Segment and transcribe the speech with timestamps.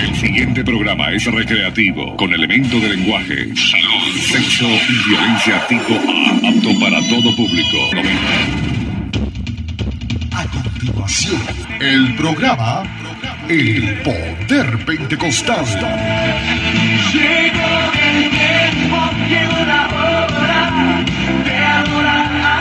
[0.00, 6.48] El siguiente programa es recreativo, con elementos de lenguaje, salud, sexo y violencia tipo A,
[6.48, 7.76] apto para todo público.
[10.32, 11.42] A continuación,
[11.80, 12.82] el programa
[13.46, 15.66] El Poder Pentecostal.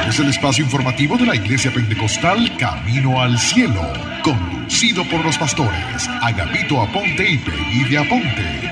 [0.10, 6.10] Es el espacio informativo de la Iglesia Pentecostal Camino al Cielo, conducido por los pastores
[6.24, 8.70] Agapito Aponte y Peggy Aponte.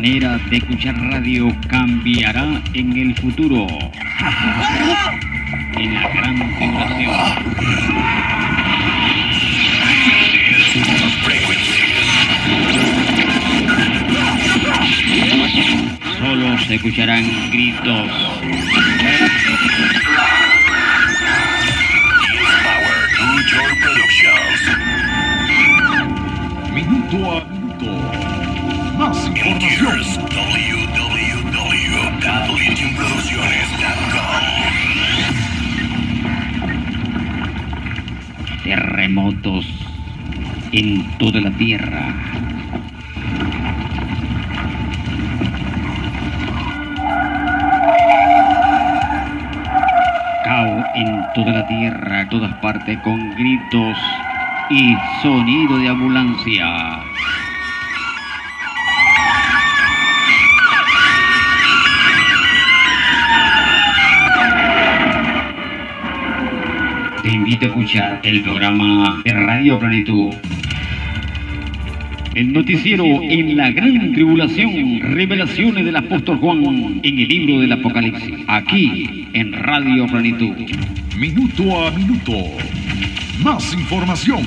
[0.00, 3.66] Manera de escuchar radio cambiará en el futuro.
[5.76, 7.14] en la gran tribulación.
[16.18, 18.39] Solo se escucharán gritos.
[29.60, 30.20] Información.
[38.64, 39.66] Terremotos
[40.72, 42.14] en toda la tierra.
[50.44, 53.98] Caos en toda la tierra, todas partes con gritos
[54.70, 56.99] y sonido de ambulancia.
[67.30, 70.34] Te invito a escuchar el programa de Radio Plenitud.
[72.34, 78.34] El noticiero en la gran tribulación, revelaciones del apóstol Juan en el libro del Apocalipsis,
[78.48, 80.56] aquí en Radio Plenitud.
[81.16, 82.32] Minuto a minuto.
[83.44, 84.42] Más información.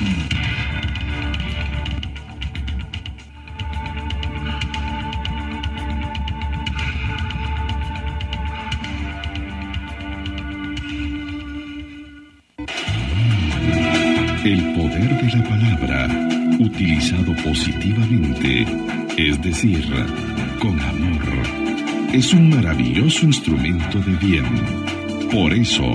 [17.42, 18.66] Positivamente,
[19.16, 19.84] es decir,
[20.60, 21.22] con amor,
[22.12, 24.44] es un maravilloso instrumento de bien.
[25.30, 25.92] Por eso,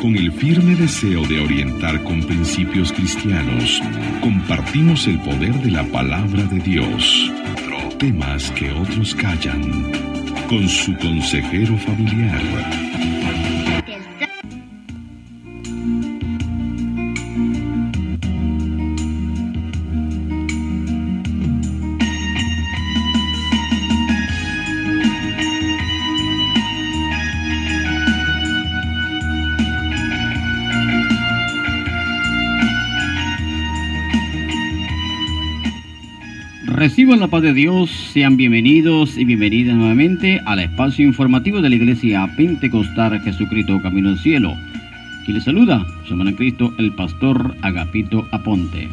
[0.00, 3.80] con el firme deseo de orientar con principios cristianos,
[4.20, 7.30] compartimos el poder de la palabra de Dios,
[8.02, 9.62] temas que otros callan,
[10.48, 12.42] con su consejero familiar.
[36.92, 41.76] Reciban la paz de Dios, sean bienvenidos y bienvenidas nuevamente al espacio informativo de la
[41.76, 44.54] Iglesia Pentecostal Jesucristo Camino al Cielo.
[45.24, 48.90] Quien les saluda, su hermano Cristo, el pastor Agapito Aponte.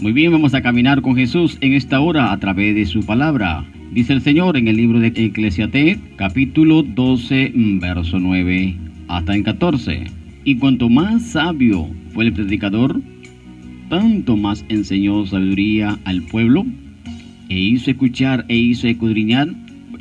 [0.00, 3.64] Muy bien, vamos a caminar con Jesús en esta hora a través de su palabra.
[3.92, 8.74] Dice el Señor en el libro de Eclesiastés, capítulo 12, verso 9
[9.06, 10.04] hasta en 14.
[10.42, 13.00] Y cuanto más sabio fue el predicador,
[13.88, 16.64] tanto más enseñó sabiduría al pueblo,
[17.48, 19.48] e hizo escuchar e hizo escudriñar,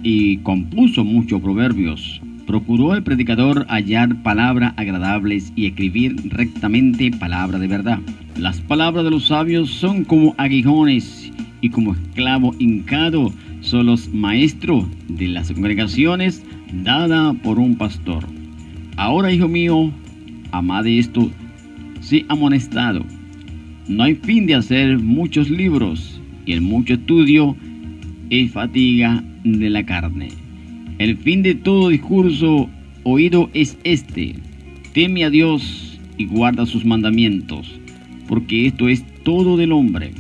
[0.04, 2.22] y compuso muchos proverbios.
[2.46, 8.00] Procuró el predicador hallar palabras agradables y escribir rectamente palabra de verdad.
[8.38, 11.32] Las palabras de los sabios son como aguijones,
[11.62, 16.44] y como esclavo hincado son los maestros de las congregaciones
[16.84, 18.24] dada por un pastor.
[18.96, 19.92] Ahora, hijo mío,
[20.52, 21.30] amad esto,
[22.00, 23.04] sé amonestado.
[23.88, 27.56] No hay fin de hacer muchos libros y el mucho estudio
[28.30, 30.28] es fatiga de la carne.
[30.98, 32.70] El fin de todo discurso
[33.04, 34.36] oído es este.
[34.94, 37.80] Teme a Dios y guarda sus mandamientos,
[38.28, 40.12] porque esto es todo del hombre.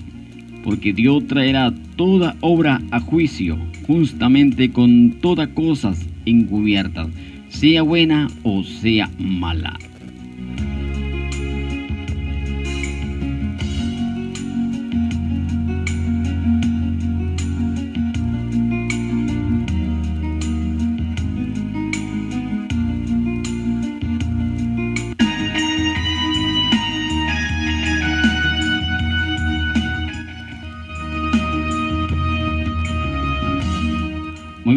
[0.64, 7.10] Porque Dios traerá toda obra a juicio, justamente con todas cosas encubiertas,
[7.50, 9.78] sea buena o sea mala.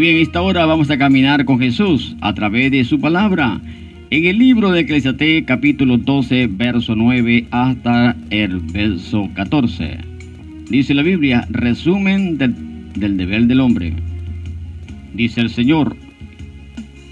[0.00, 3.61] Bien, esta hora vamos a caminar con Jesús a través de su palabra.
[4.08, 9.99] En el libro de Eclesiastés capítulo 12, verso 9 hasta el verso 14.
[10.70, 12.55] Dice la Biblia, resumen del,
[12.94, 13.93] del deber del hombre.
[15.12, 15.94] Dice el Señor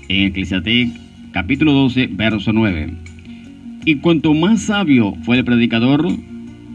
[0.08, 0.88] en Eclesiastés
[1.32, 2.94] capítulo 12, verso 9.
[3.85, 6.08] Y cuanto más sabio fue el predicador,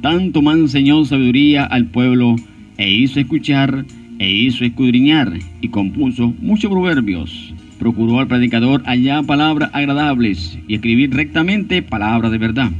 [0.04, 2.36] tanto más enseñó sabiduría al pueblo
[2.77, 3.83] e hizo escuchar
[4.23, 7.53] e hizo escudriñar y compuso muchos proverbios.
[7.77, 12.71] Procuró al predicador hallar palabras agradables y escribir rectamente palabras de verdad.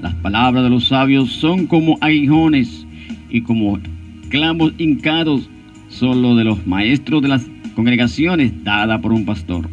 [0.00, 2.84] Las palabras de los sabios son como aguijones
[3.30, 3.78] y como
[4.28, 5.48] clavos hincados
[5.86, 7.46] son de los maestros de las
[7.76, 9.68] congregaciones dada por un pastor.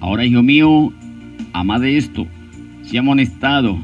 [0.00, 0.92] Ahora, hijo mío,
[1.52, 2.26] ama de esto,
[2.82, 3.78] si amonestado.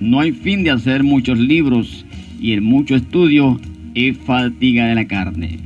[0.00, 2.06] No hay fin de hacer muchos libros
[2.40, 3.60] y en mucho estudio
[3.94, 5.58] es fatiga de la carne.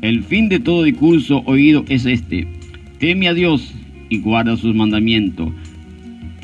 [0.00, 2.46] El fin de todo discurso oído es este.
[2.98, 3.72] Teme a Dios
[4.08, 5.52] y guarda sus mandamientos,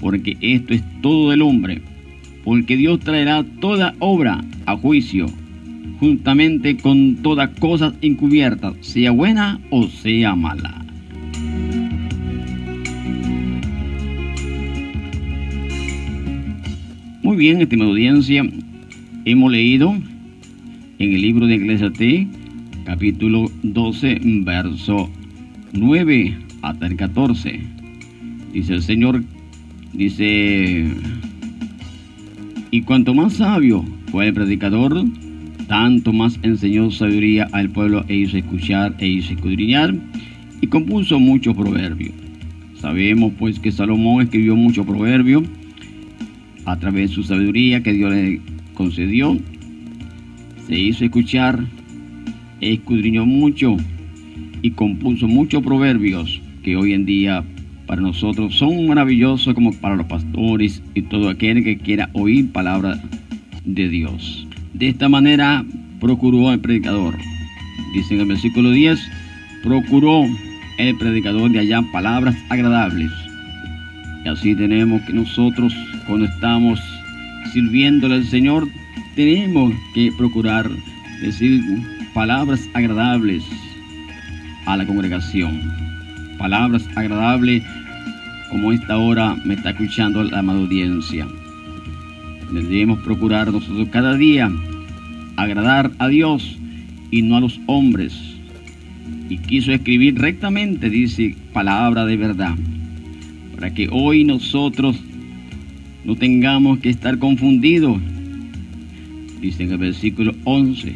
[0.01, 1.83] porque esto es todo del hombre,
[2.45, 5.27] porque Dios traerá toda obra a juicio,
[5.99, 10.85] juntamente con todas cosas encubiertas, sea buena o sea mala.
[17.23, 18.43] Muy bien, estimada audiencia,
[19.25, 19.95] hemos leído
[20.99, 22.27] en el libro de Eclesiastés,
[22.85, 25.09] capítulo 12, verso
[25.73, 27.61] 9 hasta el 14.
[28.53, 29.23] Dice el Señor,
[29.93, 30.87] dice,
[32.73, 35.05] y cuanto más sabio fue el predicador,
[35.69, 39.95] tanto más enseñó sabiduría al pueblo e hizo escuchar e hizo escudriñar
[40.61, 42.13] y compuso muchos proverbios.
[42.81, 45.45] Sabemos pues que Salomón escribió muchos proverbios
[46.65, 48.41] a través de su sabiduría que Dios le
[48.75, 49.39] concedió
[50.69, 51.65] se hizo escuchar,
[52.61, 53.77] escudriñó mucho
[54.61, 57.43] y compuso muchos proverbios que hoy en día
[57.87, 63.03] para nosotros son maravillosos como para los pastores y todo aquel que quiera oír palabra
[63.65, 64.47] de Dios.
[64.75, 65.65] De esta manera
[66.01, 67.17] procuró el predicador.
[67.95, 69.01] Dice en el versículo 10,
[69.63, 70.25] procuró
[70.79, 73.11] el predicador de allá palabras agradables.
[74.23, 75.75] Y así tenemos que nosotros
[76.07, 76.79] cuando estamos
[77.55, 78.69] sirviéndole al Señor
[79.19, 80.71] tenemos que procurar
[81.21, 81.61] decir
[82.15, 83.43] palabras agradables
[84.65, 85.61] a la congregación.
[86.39, 87.65] Palabras agradables
[88.49, 91.27] como esta hora me está escuchando la amada audiencia.
[92.53, 94.53] Debemos procurar nosotros cada día
[95.35, 96.57] agradar a Dios
[97.11, 98.17] y no a los hombres.
[99.29, 102.55] Y quiso escribir rectamente, dice, palabra de verdad,
[103.57, 104.97] para que hoy nosotros
[106.05, 108.01] no tengamos que estar confundidos
[109.41, 110.95] dice en el versículo 11,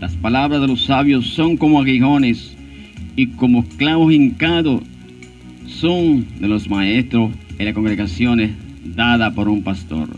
[0.00, 2.56] las palabras de los sabios son como aguijones
[3.16, 4.82] y como clavos hincados
[5.66, 8.50] son de los maestros en las congregaciones
[8.84, 10.08] dada por un pastor.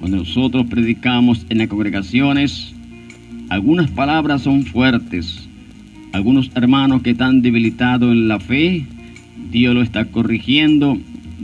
[0.00, 2.74] Cuando nosotros predicamos en las congregaciones,
[3.48, 5.48] algunas palabras son fuertes.
[6.12, 8.84] Algunos hermanos que están debilitados en la fe,
[9.50, 10.98] Dios lo está corrigiendo,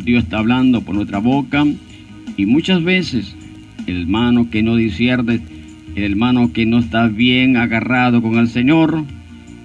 [0.04, 1.66] Dios está hablando por nuestra boca
[2.36, 3.34] y muchas veces
[3.88, 5.40] el hermano que no discierne,
[5.94, 9.02] el hermano que no está bien agarrado con el Señor,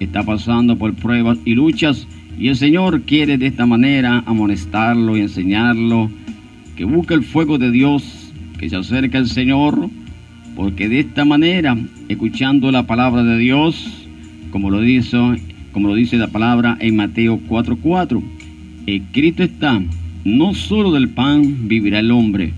[0.00, 2.06] está pasando por pruebas y luchas,
[2.38, 6.10] y el Señor quiere de esta manera amonestarlo y enseñarlo,
[6.74, 9.90] que busque el fuego de Dios, que se acerque al Señor,
[10.56, 11.76] porque de esta manera,
[12.08, 14.08] escuchando la palabra de Dios,
[14.50, 15.18] como lo dice,
[15.72, 18.22] como lo dice la palabra en Mateo 4:4,
[18.86, 19.82] escrito está,
[20.24, 22.52] no solo del pan vivirá el hombre,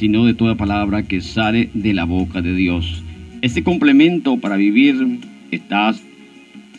[0.00, 3.02] sino de toda palabra que sale de la boca de Dios.
[3.42, 4.96] Este complemento para vivir
[5.50, 5.94] está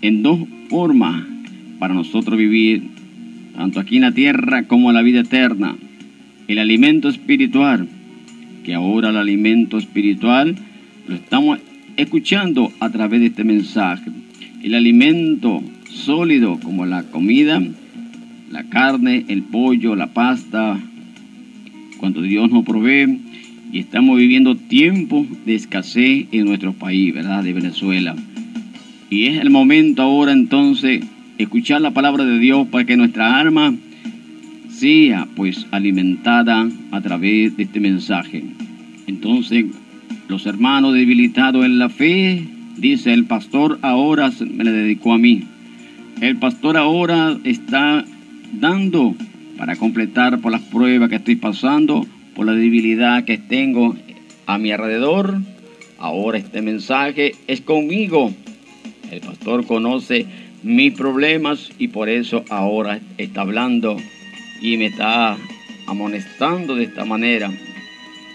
[0.01, 0.39] en dos
[0.71, 1.23] formas
[1.77, 2.81] para nosotros vivir,
[3.55, 5.75] tanto aquí en la tierra como en la vida eterna.
[6.47, 7.87] El alimento espiritual,
[8.63, 10.55] que ahora el alimento espiritual
[11.07, 11.59] lo estamos
[11.97, 14.09] escuchando a través de este mensaje.
[14.63, 15.61] El alimento
[15.91, 17.61] sólido como la comida,
[18.49, 20.79] la carne, el pollo, la pasta,
[22.01, 23.19] cuando Dios nos provee
[23.71, 27.43] y estamos viviendo tiempos de escasez en nuestro país, ¿verdad?
[27.43, 28.15] De Venezuela.
[29.09, 31.05] Y es el momento ahora entonces
[31.37, 33.75] escuchar la palabra de Dios para que nuestra alma
[34.69, 38.43] sea pues alimentada a través de este mensaje.
[39.05, 39.65] Entonces,
[40.27, 42.43] los hermanos debilitados en la fe,
[42.77, 45.43] dice el pastor, ahora me le dedicó a mí.
[46.19, 48.03] El pastor ahora está
[48.59, 49.15] dando
[49.61, 52.03] para completar por las pruebas que estoy pasando,
[52.33, 53.95] por la debilidad que tengo
[54.47, 55.37] a mi alrededor.
[55.99, 58.33] Ahora este mensaje es conmigo.
[59.11, 60.25] El pastor conoce
[60.63, 63.97] mis problemas y por eso ahora está hablando
[64.63, 65.37] y me está
[65.85, 67.51] amonestando de esta manera.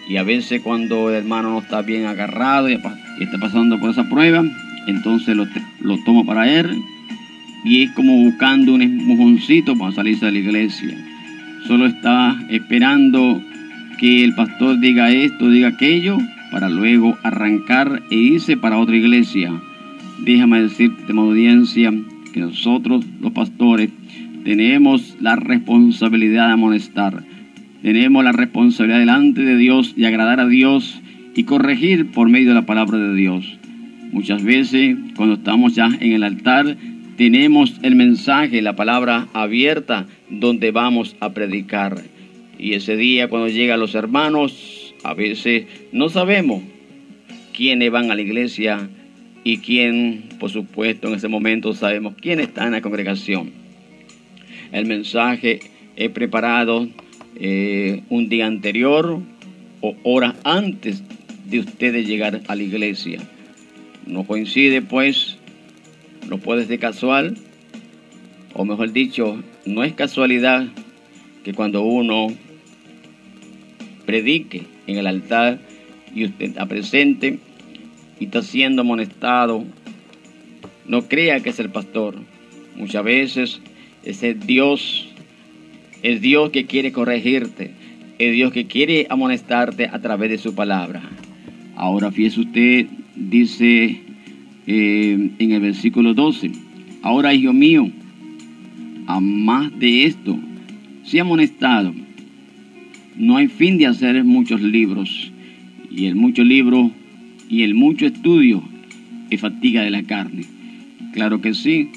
[0.09, 4.09] Y a veces cuando el hermano no está bien agarrado y está pasando por esa
[4.09, 4.45] prueba,
[4.87, 5.49] entonces lo,
[6.05, 6.81] toma para él
[7.65, 11.16] y es como buscando un empujoncito para salirse de la iglesia.
[11.67, 13.43] Solo está esperando
[13.99, 16.19] que el pastor diga esto, diga aquello,
[16.53, 19.53] para luego arrancar e irse para otra iglesia.
[20.25, 21.93] Déjame decirte, audiencia,
[22.33, 23.91] que nosotros, los pastores,
[24.45, 27.25] tenemos la responsabilidad de amonestar.
[27.83, 31.01] Tenemos la responsabilidad delante de Dios de agradar a Dios
[31.35, 33.59] y corregir por medio de la palabra de Dios.
[34.13, 36.77] Muchas veces, cuando estamos ya en el altar,
[37.17, 42.03] tenemos el mensaje, la palabra abierta, donde vamos a predicar.
[42.59, 46.63] Y ese día, cuando llegan los hermanos, a veces no sabemos
[47.55, 48.89] quiénes van a la iglesia
[49.45, 53.53] y quién, por supuesto, en ese momento sabemos quién está en la congregación.
[54.73, 55.61] El mensaje
[55.97, 56.89] es preparado
[57.37, 59.21] eh, un día anterior
[59.81, 61.03] o horas antes
[61.49, 63.21] de ustedes llegar a la iglesia.
[64.07, 65.36] No coincide, pues,
[66.29, 67.37] no puede ser casual,
[68.55, 70.67] o mejor dicho, no es casualidad
[71.45, 72.29] que cuando uno
[74.07, 75.59] predique en el altar
[76.15, 77.39] y usted está presente
[78.19, 79.65] y está siendo amonestado,
[80.87, 82.17] no crea que es el pastor.
[82.77, 83.61] Muchas veces
[84.05, 85.09] ese Dios
[86.03, 87.73] es Dios que quiere corregirte,
[88.19, 91.03] es Dios que quiere amonestarte a través de su palabra.
[91.75, 94.06] Ahora fíjese usted, dice
[94.67, 96.51] eh, en el versículo 12,
[97.03, 97.91] ahora hijo mío,
[99.07, 100.39] a más de esto,
[101.05, 101.95] sea amonestado
[103.17, 105.33] no hay fin de hacer muchos libros.
[105.91, 106.91] Y el mucho libro
[107.49, 108.63] y el mucho estudio
[109.31, 110.45] es fatiga de la carne.
[111.13, 111.89] Claro que sí.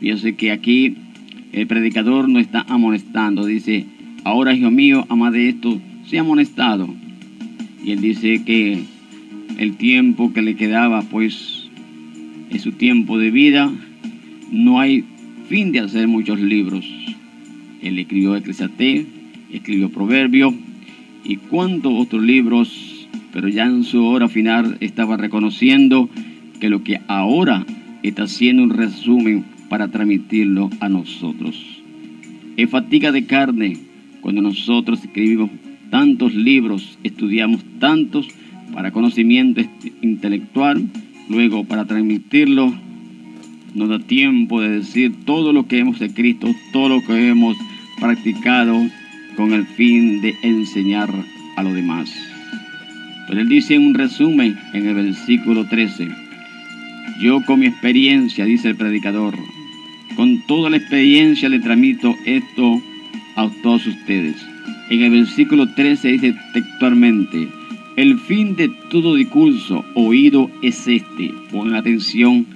[0.00, 0.96] Fíjese que aquí
[1.52, 3.46] el predicador no está amonestando.
[3.46, 3.86] Dice,
[4.24, 6.92] ahora hijo mío, ama de esto, sea amonestado.
[7.84, 8.82] Y él dice que
[9.58, 11.68] el tiempo que le quedaba, pues,
[12.50, 13.70] es su tiempo de vida.
[14.50, 15.04] No hay
[15.48, 16.84] fin de hacer muchos libros.
[17.82, 19.06] Él escribió Eclesiastés
[19.52, 20.54] escribió Proverbio
[21.24, 26.08] y cuantos otros libros, pero ya en su hora final estaba reconociendo
[26.60, 27.66] que lo que ahora
[28.02, 31.82] está haciendo un resumen para transmitirlo a nosotros.
[32.56, 33.76] Es fatiga de carne
[34.20, 35.50] cuando nosotros escribimos
[35.90, 38.28] tantos libros, estudiamos tantos
[38.72, 39.62] para conocimiento
[40.02, 40.86] intelectual,
[41.28, 42.72] luego para transmitirlo
[43.74, 47.56] nos da tiempo de decir todo lo que hemos escrito, todo lo que hemos
[48.00, 48.76] practicado
[49.36, 51.08] con el fin de enseñar
[51.56, 52.12] a los demás.
[53.28, 56.08] Pero él dice en un resumen en el versículo 13,
[57.20, 59.36] yo con mi experiencia, dice el predicador,
[60.16, 62.82] con toda la experiencia le transmito esto
[63.36, 64.36] a todos ustedes.
[64.90, 67.48] En el versículo 13 dice textualmente,
[67.96, 71.32] el fin de todo discurso oído es este.
[71.50, 72.46] Pongan atención,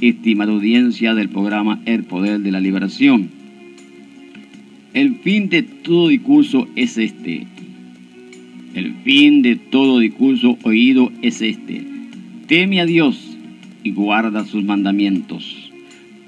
[0.00, 3.28] estimada audiencia del programa El Poder de la Liberación.
[4.94, 7.46] El fin de todo discurso es este.
[8.74, 11.84] El fin de todo discurso oído es este.
[12.46, 13.36] Teme a Dios
[13.84, 15.70] y guarda sus mandamientos,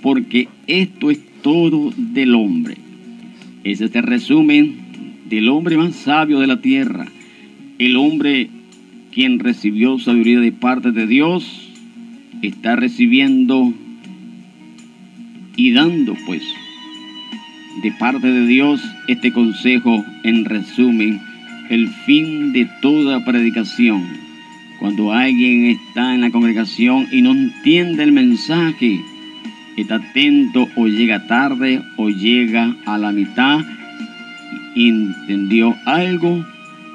[0.03, 2.77] porque esto es todo del hombre.
[3.65, 4.77] Es este resumen
[5.29, 7.07] del hombre más sabio de la tierra,
[7.81, 8.51] el hombre
[9.11, 11.73] quien recibió sabiduría de parte de Dios,
[12.43, 13.73] está recibiendo
[15.57, 16.43] y dando pues
[17.83, 21.23] de parte de Dios este consejo en resumen,
[21.71, 24.07] el fin de toda predicación.
[24.79, 29.01] Cuando alguien está en la congregación y no entiende el mensaje,
[29.79, 33.61] está atento o llega tarde o llega a la mitad,
[34.77, 36.45] entendió algo,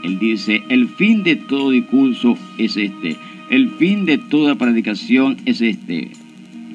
[0.05, 3.15] él dice, el fin de todo discurso es este,
[3.49, 6.09] el fin de toda predicación es este.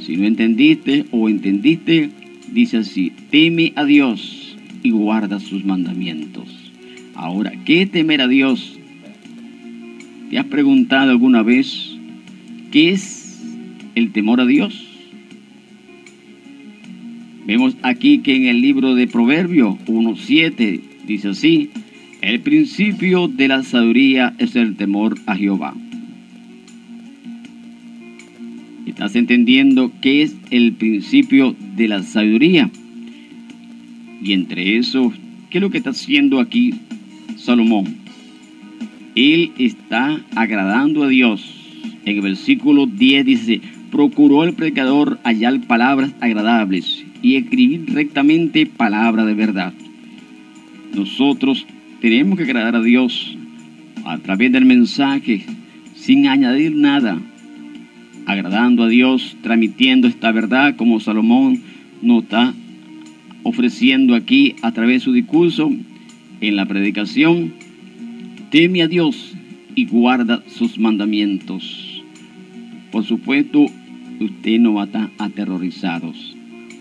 [0.01, 2.11] Si no entendiste o entendiste,
[2.53, 6.49] dice así, teme a Dios y guarda sus mandamientos.
[7.15, 8.79] Ahora, ¿qué temer a Dios?
[10.31, 11.97] ¿Te has preguntado alguna vez
[12.71, 13.41] qué es
[13.95, 14.87] el temor a Dios?
[17.47, 21.71] Vemos aquí que en el libro de Proverbios 1.7 dice así,
[22.23, 25.75] el principio de la sabiduría es el temor a Jehová.
[28.87, 32.71] Estás entendiendo qué es el principio de la sabiduría.
[34.23, 35.13] Y entre eso,
[35.49, 36.75] ¿qué es lo que está haciendo aquí
[37.37, 37.97] Salomón?
[39.15, 41.43] Él está agradando a Dios.
[42.05, 43.61] En el versículo 10 dice,
[43.91, 49.73] procuró el predicador hallar palabras agradables y escribir rectamente palabra de verdad.
[50.95, 51.67] Nosotros
[52.01, 53.37] tenemos que agradar a Dios
[54.05, 55.45] a través del mensaje
[55.95, 57.21] sin añadir nada,
[58.27, 61.63] agradando a Dios, transmitiendo esta verdad como Salomón
[62.03, 62.55] nos está
[63.43, 65.71] ofreciendo aquí a través de su discurso
[66.41, 67.53] en la predicación.
[68.51, 69.35] Teme a Dios
[69.75, 72.03] y guarda sus mandamientos.
[72.91, 73.67] Por supuesto,
[74.19, 76.13] usted no va a estar aterrorizado.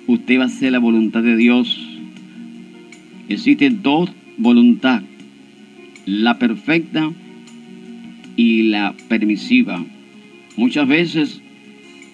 [0.08, 1.78] Usted va a hacer la voluntad de Dios.
[3.28, 5.09] Existen dos voluntades,
[6.06, 7.12] la perfecta
[8.36, 9.84] y la permisiva.
[10.56, 11.42] Muchas veces,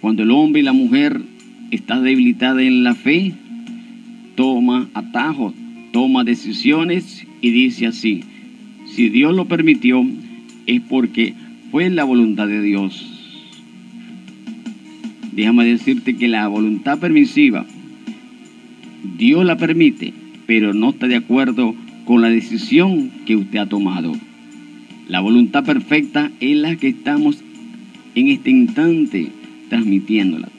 [0.01, 1.22] cuando el hombre y la mujer
[1.72, 3.34] están debilitados en la fe,
[4.36, 5.54] toma atajos,
[5.92, 8.24] toma decisiones y dice así,
[8.86, 10.06] si Dios lo permitió,
[10.68, 11.34] es porque
[11.72, 13.12] fue la voluntad de Dios.
[15.32, 17.65] Déjame decirte que la voluntad permisiva,
[19.18, 20.13] Dios la permite,
[20.46, 21.75] pero no está de acuerdo
[22.06, 24.14] con la decisión que usted ha tomado.
[25.08, 27.44] La voluntad perfecta es la que estamos
[28.16, 29.28] en este instante
[29.70, 30.50] transmitiéndola.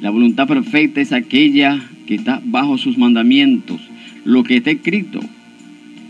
[0.00, 3.80] La voluntad perfecta es aquella que está bajo sus mandamientos,
[4.24, 5.20] lo que está escrito.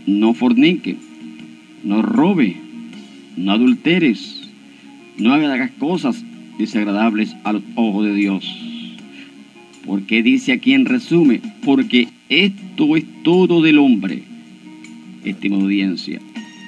[0.05, 0.97] No fornique,
[1.83, 2.55] no robe,
[3.37, 4.49] no adulteres,
[5.17, 6.23] no hagas cosas
[6.57, 8.45] desagradables a los ojos de Dios.
[9.85, 14.23] Porque dice aquí en resumen, porque esto es todo del hombre,
[15.25, 16.19] estimada audiencia.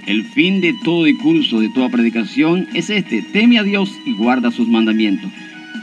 [0.05, 4.51] El fin de todo discurso, de toda predicación es este, teme a Dios y guarda
[4.51, 5.31] sus mandamientos.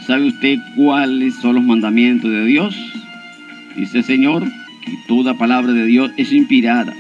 [0.07, 2.77] ¿Sabe usted cuáles son los mandamientos de Dios?
[3.77, 4.45] Dice el Señor
[4.85, 6.95] que toda palabra de Dios es inspirada,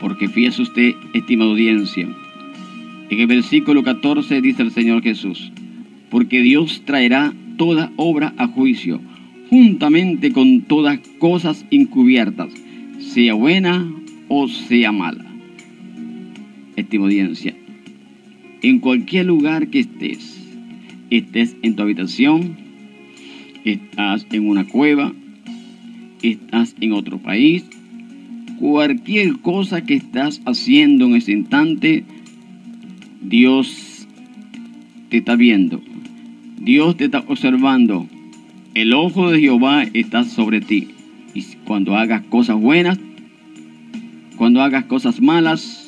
[0.00, 2.06] porque fíjese usted, estimada audiencia.
[3.08, 5.52] En el versículo 14 dice el Señor Jesús,
[6.10, 9.00] porque Dios traerá toda obra a juicio,
[9.48, 12.52] juntamente con todas cosas encubiertas,
[12.98, 13.86] sea buena
[14.28, 15.24] o sea mala
[16.76, 17.54] estima audiencia,
[18.62, 20.38] en cualquier lugar que estés,
[21.10, 22.56] estés en tu habitación,
[23.64, 25.12] estás en una cueva,
[26.22, 27.64] estás en otro país,
[28.58, 32.04] cualquier cosa que estás haciendo en ese instante,
[33.22, 34.06] Dios
[35.08, 35.80] te está viendo,
[36.60, 38.06] Dios te está observando,
[38.74, 40.88] el ojo de Jehová está sobre ti.
[41.32, 42.98] Y cuando hagas cosas buenas,
[44.36, 45.86] cuando hagas cosas malas,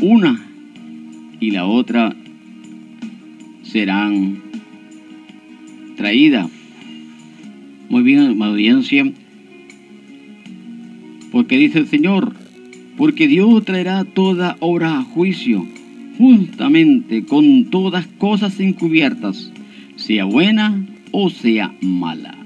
[0.00, 0.44] una
[1.40, 2.14] y la otra
[3.62, 4.42] serán
[5.96, 6.50] traídas.
[7.88, 9.10] Muy bien, audiencia.
[11.32, 12.34] Porque dice el Señor,
[12.96, 15.66] porque Dios traerá toda obra a juicio,
[16.16, 19.52] justamente con todas cosas encubiertas,
[19.96, 22.37] sea buena o sea mala.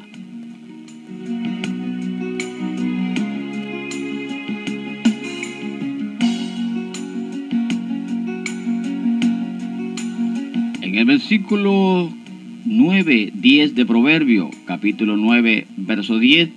[11.03, 12.13] El versículo
[12.65, 16.49] 9, 10 de Proverbio, capítulo 9, verso 10,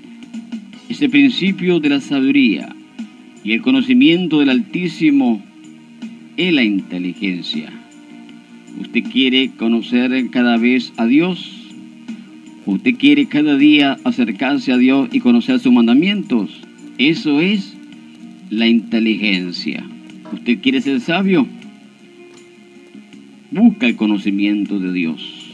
[0.87, 2.75] es el principio de la sabiduría
[3.43, 5.43] y el conocimiento del Altísimo
[6.37, 7.73] es la inteligencia.
[8.79, 11.71] ¿Usted quiere conocer cada vez a Dios?
[12.67, 16.51] ¿Usted quiere cada día acercarse a Dios y conocer sus mandamientos?
[16.99, 17.75] Eso es
[18.51, 19.83] la inteligencia.
[20.31, 21.47] ¿Usted quiere ser sabio?
[23.55, 25.49] Busca el conocimiento de Dios.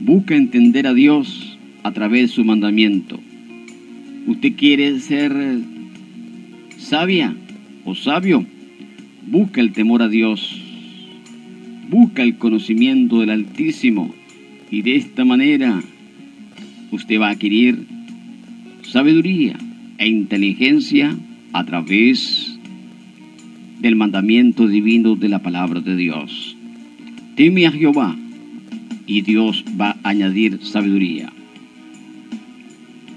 [0.00, 3.20] Busca entender a Dios a través de su mandamiento.
[4.26, 5.60] ¿Usted quiere ser
[6.78, 7.36] sabia
[7.84, 8.46] o sabio?
[9.26, 10.58] Busca el temor a Dios.
[11.90, 14.14] Busca el conocimiento del Altísimo.
[14.70, 15.82] Y de esta manera
[16.92, 17.84] usted va a adquirir
[18.84, 19.58] sabiduría
[19.98, 21.14] e inteligencia
[21.52, 22.58] a través
[23.80, 26.57] del mandamiento divino de la palabra de Dios.
[27.38, 28.16] Teme a Jehová
[29.06, 31.32] y Dios va a añadir sabiduría.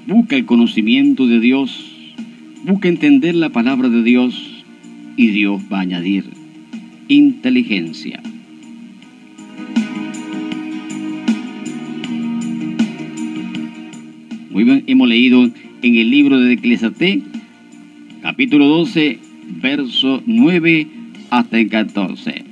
[0.05, 2.13] Busca el conocimiento de Dios,
[2.63, 4.63] busca entender la palabra de Dios
[5.17, 6.25] y Dios va a añadir
[7.07, 8.21] inteligencia.
[14.51, 15.49] Muy bien, hemos leído
[15.81, 17.23] en el libro de Eclesiastés,
[18.21, 19.17] capítulo 12,
[19.63, 20.87] verso 9
[21.31, 22.50] hasta el 14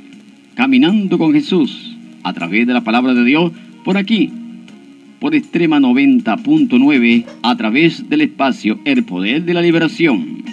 [0.60, 3.54] caminando con Jesús a través de la palabra de Dios
[3.86, 4.30] por aquí,
[5.22, 10.44] por extrema 90.9 a través del espacio El Poder de la Liberación.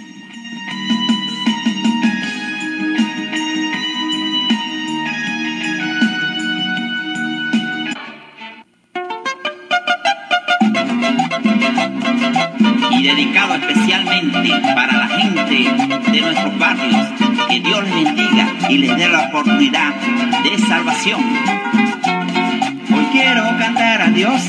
[18.77, 19.91] Y les dé la oportunidad
[20.43, 21.19] de salvación.
[22.93, 24.39] Hoy quiero cantar a Dios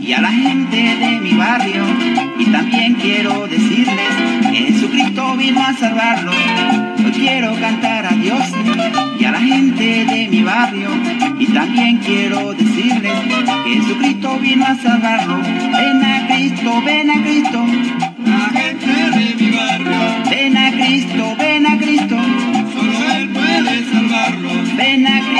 [0.00, 1.84] y a la gente de mi barrio.
[2.38, 4.12] Y también quiero decirles
[4.50, 6.34] que Jesucristo vino a salvarlos.
[7.04, 8.40] Hoy quiero cantar a Dios
[9.20, 10.88] y a la gente de mi barrio.
[11.38, 13.12] Y también quiero decirles
[13.64, 15.42] que Jesucristo vino a salvarlos.
[15.42, 17.66] Ven a Cristo, ven a Cristo.
[18.24, 20.30] La gente de mi barrio.
[20.30, 22.55] Ven a Cristo, ven a Cristo.
[24.96, 25.26] Solo Él puede salvarlos.
[25.26, 25.35] Ven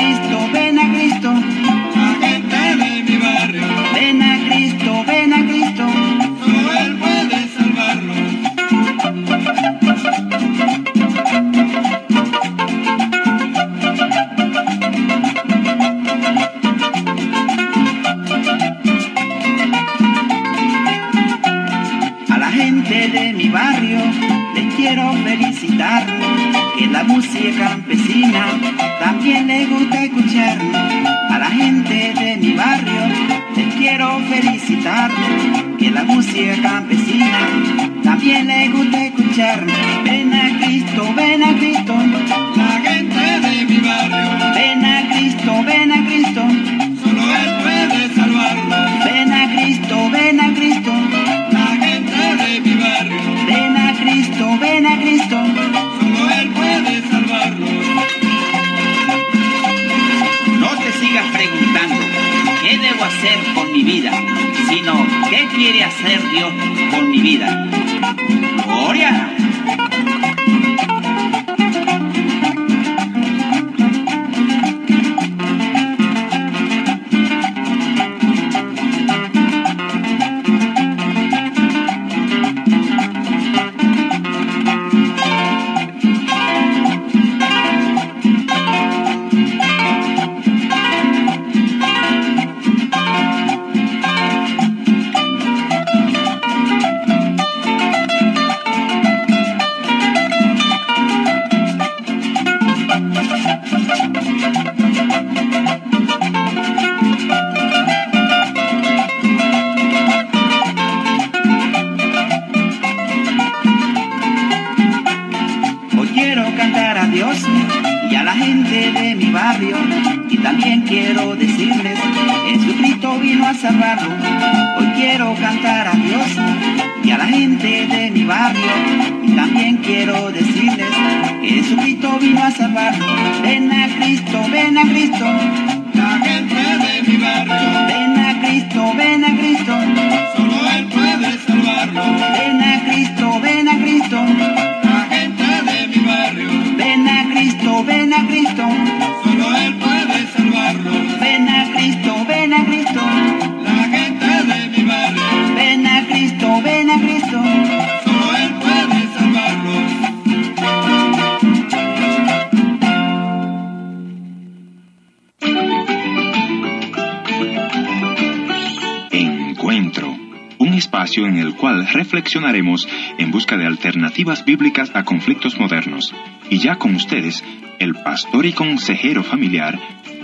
[172.35, 176.13] en busca de alternativas bíblicas a conflictos modernos.
[176.49, 177.43] Y ya con ustedes,
[177.79, 179.79] el pastor y consejero familiar,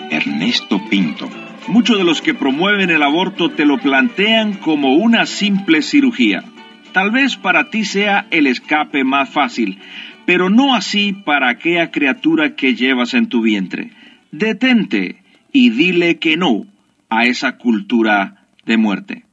[0.10, 1.30] Ernesto Pinto.
[1.68, 6.44] Muchos de los que promueven el aborto te lo plantean como una simple cirugía.
[6.92, 9.80] Tal vez para ti sea el escape más fácil,
[10.26, 13.92] pero no así para aquella criatura que llevas en tu vientre.
[14.32, 16.66] Detente y dile que no
[17.10, 19.24] a esa cultura de muerte.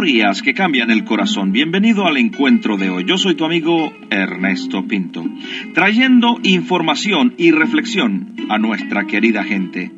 [0.00, 1.52] Historias que cambian el corazón.
[1.52, 3.04] Bienvenido al encuentro de hoy.
[3.04, 5.26] Yo soy tu amigo Ernesto Pinto,
[5.74, 9.92] trayendo información y reflexión a nuestra querida gente.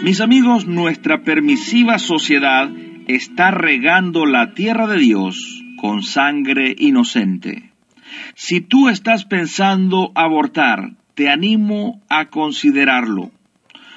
[0.00, 2.70] Mis amigos, nuestra permisiva sociedad
[3.08, 7.72] está regando la tierra de Dios con sangre inocente.
[8.36, 13.32] Si tú estás pensando abortar, te animo a considerarlo.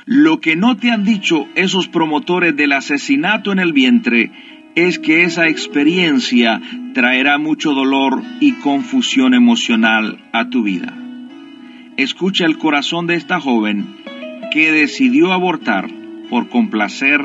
[0.08, 4.32] Lo que no te han dicho esos promotores del asesinato en el vientre
[4.76, 6.62] es que esa experiencia
[6.94, 10.94] traerá mucho dolor y confusión emocional a tu vida.
[11.98, 13.86] Escucha el corazón de esta joven
[14.52, 15.90] que decidió abortar
[16.30, 17.22] por complacer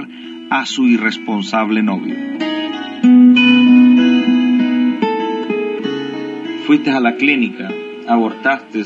[0.51, 2.17] a su irresponsable novio.
[6.67, 7.69] Fuiste a la clínica,
[8.07, 8.85] abortaste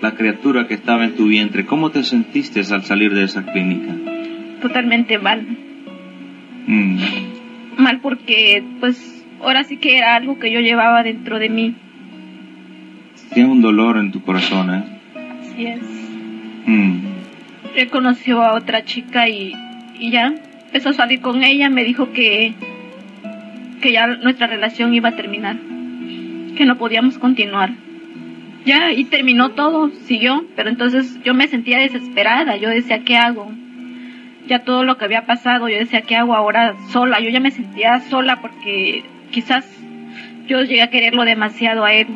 [0.00, 3.94] la criatura que estaba en tu vientre, ¿cómo te sentiste al salir de esa clínica?
[4.62, 5.46] Totalmente mal.
[6.66, 6.98] Mm,
[7.78, 11.74] Mal porque, pues, ahora sí que era algo que yo llevaba dentro de mí.
[13.32, 14.84] Tienes un dolor en tu corazón, ¿eh?
[15.40, 15.80] Así es.
[16.66, 16.98] Mm,
[17.76, 19.52] Él conoció a otra chica y,
[19.98, 20.34] y ya
[20.66, 21.70] empezó a salir con ella.
[21.70, 22.54] Me dijo que,
[23.80, 25.56] que ya nuestra relación iba a terminar,
[26.56, 27.70] que no podíamos continuar.
[28.64, 32.56] Ya, y terminó todo, siguió, pero entonces yo me sentía desesperada.
[32.56, 33.52] Yo decía, ¿qué hago?
[34.48, 37.20] Ya todo lo que había pasado, yo decía, ¿qué hago ahora sola?
[37.20, 39.66] Yo ya me sentía sola porque quizás
[40.46, 42.06] yo llegué a quererlo demasiado a él.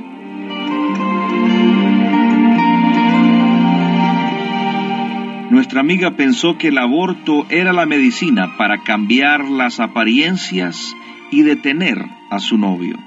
[5.51, 10.97] Nuestra amiga pensó que el aborto era la medicina para cambiar las apariencias
[11.31, 11.99] y detener
[12.31, 12.99] a su novio.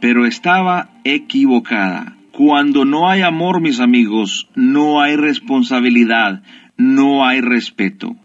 [0.00, 2.16] Pero estaba equivocada.
[2.32, 6.42] Cuando no hay amor, mis amigos, no hay responsabilidad,
[6.76, 8.16] no hay respeto.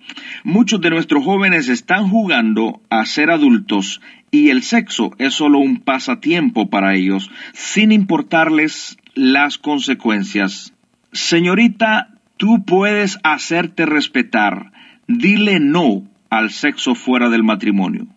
[0.43, 5.77] Muchos de nuestros jóvenes están jugando a ser adultos y el sexo es solo un
[5.77, 10.73] pasatiempo para ellos, sin importarles las consecuencias.
[11.11, 14.71] Señorita, tú puedes hacerte respetar.
[15.07, 18.07] Dile no al sexo fuera del matrimonio.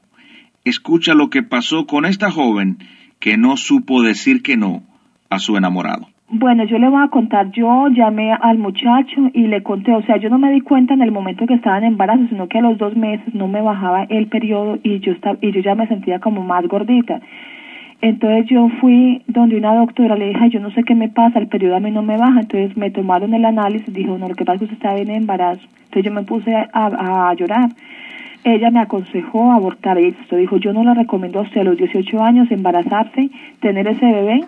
[0.64, 2.78] Escucha lo que pasó con esta joven
[3.18, 4.82] que no supo decir que no
[5.30, 6.11] a su enamorado.
[6.34, 10.16] Bueno, yo le voy a contar, yo llamé al muchacho y le conté, o sea,
[10.16, 12.62] yo no me di cuenta en el momento que estaba en embarazo, sino que a
[12.62, 15.86] los dos meses no me bajaba el periodo y yo estaba, y yo ya me
[15.88, 17.20] sentía como más gordita.
[18.00, 21.38] Entonces yo fui donde una doctora, le dije, "Ay, yo no sé qué me pasa,
[21.38, 24.34] el periodo a mí no me baja, entonces me tomaron el análisis, dijo, no, lo
[24.34, 25.60] que pasa es que usted está bien en embarazo.
[25.84, 27.68] Entonces yo me puse a llorar.
[28.44, 32.22] Ella me aconsejó abortar esto dijo, yo no le recomiendo a usted a los 18
[32.22, 34.44] años embarazarse, tener ese bebé,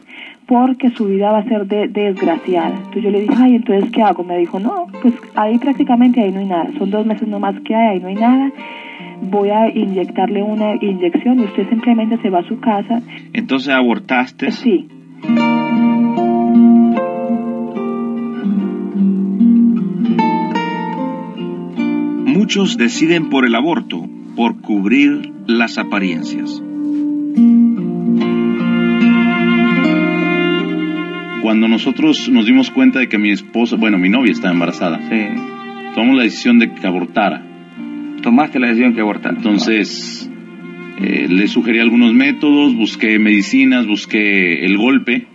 [0.47, 2.75] porque su vida va a ser de, desgraciada.
[2.75, 4.25] Entonces yo le dije, ay, entonces, ¿qué hago?
[4.25, 7.75] Me dijo, no, pues ahí prácticamente ahí no hay nada, son dos meses nomás que
[7.75, 8.51] hay, ahí no hay nada.
[9.23, 13.01] Voy a inyectarle una inyección y usted simplemente se va a su casa.
[13.33, 14.51] Entonces abortaste.
[14.51, 14.89] Sí.
[22.35, 26.61] Muchos deciden por el aborto, por cubrir las apariencias.
[31.43, 34.99] Cuando nosotros nos dimos cuenta de que mi esposa, bueno, mi novia estaba embarazada,
[35.95, 37.41] tomamos la decisión de que abortara.
[38.21, 39.35] Tomaste la decisión que abortar.
[39.37, 40.29] Entonces,
[40.99, 45.29] eh, le sugerí algunos métodos, busqué medicinas, busqué el golpe,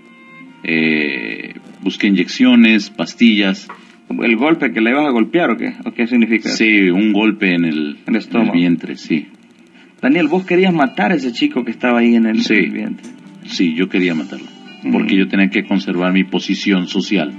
[0.63, 3.69] eh, busqué inyecciones, pastillas.
[4.09, 5.73] ¿El golpe que le ibas a golpear o qué?
[5.85, 6.49] ¿O qué significa?
[6.49, 8.51] Sí, un golpe en el, El estómago.
[8.51, 9.27] en el vientre, sí.
[10.01, 12.53] Daniel, vos querías matar a ese chico que estaba ahí en el, Sí.
[12.55, 13.07] en el vientre.
[13.45, 14.47] Sí, yo quería matarlo,
[14.91, 17.33] porque yo tenía que conservar mi posición social.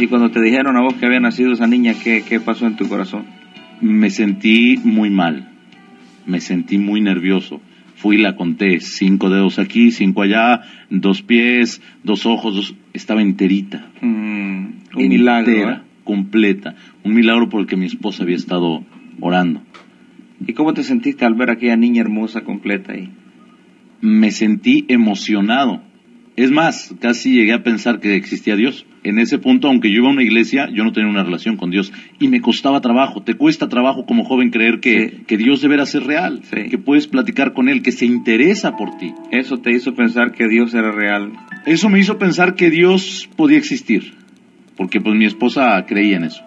[0.00, 2.76] Y cuando te dijeron a vos que había nacido esa niña, ¿qué, qué pasó en
[2.76, 3.24] tu corazón?
[3.82, 5.48] Me sentí muy mal,
[6.26, 7.60] me sentí muy nervioso.
[8.00, 13.20] Fui y la conté, cinco dedos aquí, cinco allá, dos pies, dos ojos, dos- estaba
[13.20, 13.88] enterita.
[14.00, 15.70] Mm, un entera, milagro.
[15.70, 15.80] ¿eh?
[16.04, 16.74] completa.
[17.04, 18.82] Un milagro por el que mi esposa había estado
[19.20, 19.60] orando.
[20.46, 23.10] ¿Y cómo te sentiste al ver a aquella niña hermosa completa ahí?
[24.00, 25.82] Me sentí emocionado.
[26.40, 28.86] Es más, casi llegué a pensar que existía Dios.
[29.04, 31.70] En ese punto, aunque yo iba a una iglesia, yo no tenía una relación con
[31.70, 31.92] Dios.
[32.18, 33.22] Y me costaba trabajo.
[33.22, 35.24] Te cuesta trabajo como joven creer que, Sí.
[35.26, 36.40] que Dios deberá ser real.
[36.44, 36.70] Sí.
[36.70, 39.12] Que puedes platicar con Él, que se interesa por ti.
[39.30, 41.30] Eso te hizo pensar que Dios era real.
[41.66, 44.14] Eso me hizo pensar que Dios podía existir.
[44.78, 46.42] Porque pues mi esposa creía en eso.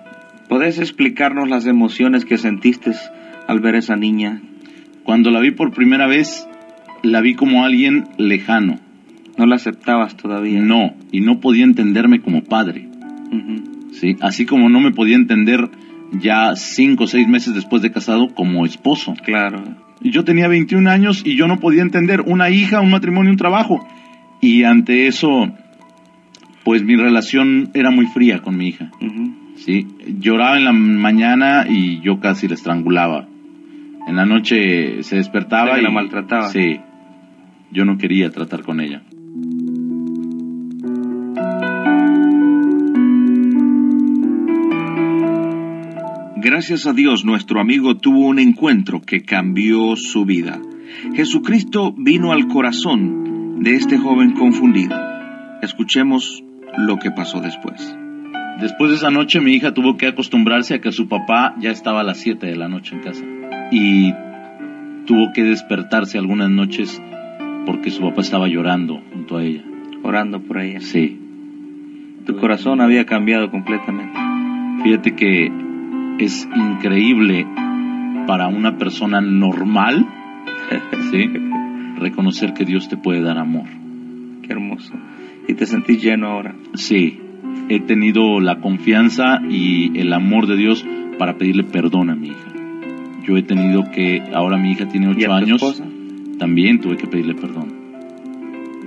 [0.49, 2.93] ¿Podés explicarnos las emociones que sentiste
[3.47, 4.41] al ver a esa niña?
[5.03, 6.47] Cuando la vi por primera vez,
[7.03, 8.79] la vi como alguien lejano.
[9.38, 10.62] No la aceptabas todavía.
[10.62, 12.88] No, y no podía entenderme como padre.
[13.93, 14.15] ¿sí?
[14.22, 15.69] Así como no me podía entender
[16.12, 19.13] ya cinco o seis meses después de casado como esposo.
[19.26, 19.63] Claro.
[20.02, 23.88] Yo tenía 21 años y yo no podía entender una hija, un matrimonio, un trabajo.
[24.41, 25.52] Y ante eso,
[26.63, 28.91] pues mi relación era muy fría con mi hija.
[29.56, 29.88] ¿sí?
[30.19, 33.28] Lloraba en la mañana y yo casi la estrangulaba.
[34.08, 36.50] En la noche se despertaba y la maltrataba.
[36.50, 36.80] Sí.
[37.72, 39.02] Yo no quería tratar con ella.
[46.43, 50.60] Gracias a Dios nuestro amigo tuvo un encuentro que cambió su vida.
[51.15, 54.93] Jesucristo vino al corazón de este joven confundido.
[55.62, 56.43] Escuchemos
[56.77, 57.95] lo que pasó después.
[58.60, 62.01] Después de esa noche mi hija tuvo que acostumbrarse a que su papá ya estaba
[62.01, 63.23] a las 7 de la noche en casa.
[63.71, 64.12] Y
[65.06, 67.01] tuvo que despertarse algunas noches
[67.65, 69.63] porque su papá estaba llorando junto a ella.
[70.03, 70.82] Orando por ella.
[70.82, 71.17] Sí.
[72.25, 74.19] Tu corazón había cambiado completamente.
[74.84, 75.62] Fíjate que
[76.19, 77.45] es increíble
[78.28, 80.06] para una persona normal,
[81.12, 81.30] ¿sí?
[81.97, 83.67] Reconocer que Dios te puede dar amor.
[84.41, 84.93] Qué hermoso.
[85.47, 86.56] Y te sentís lleno ahora.
[86.73, 87.19] Sí,
[87.69, 90.86] he tenido la confianza y el amor de Dios
[91.17, 92.52] para pedirle perdón a mi hija.
[93.26, 95.86] Yo he tenido que, ahora mi hija tiene ¿Y a ocho tu años, esposa?
[96.39, 97.73] también tuve que pedirle perdón.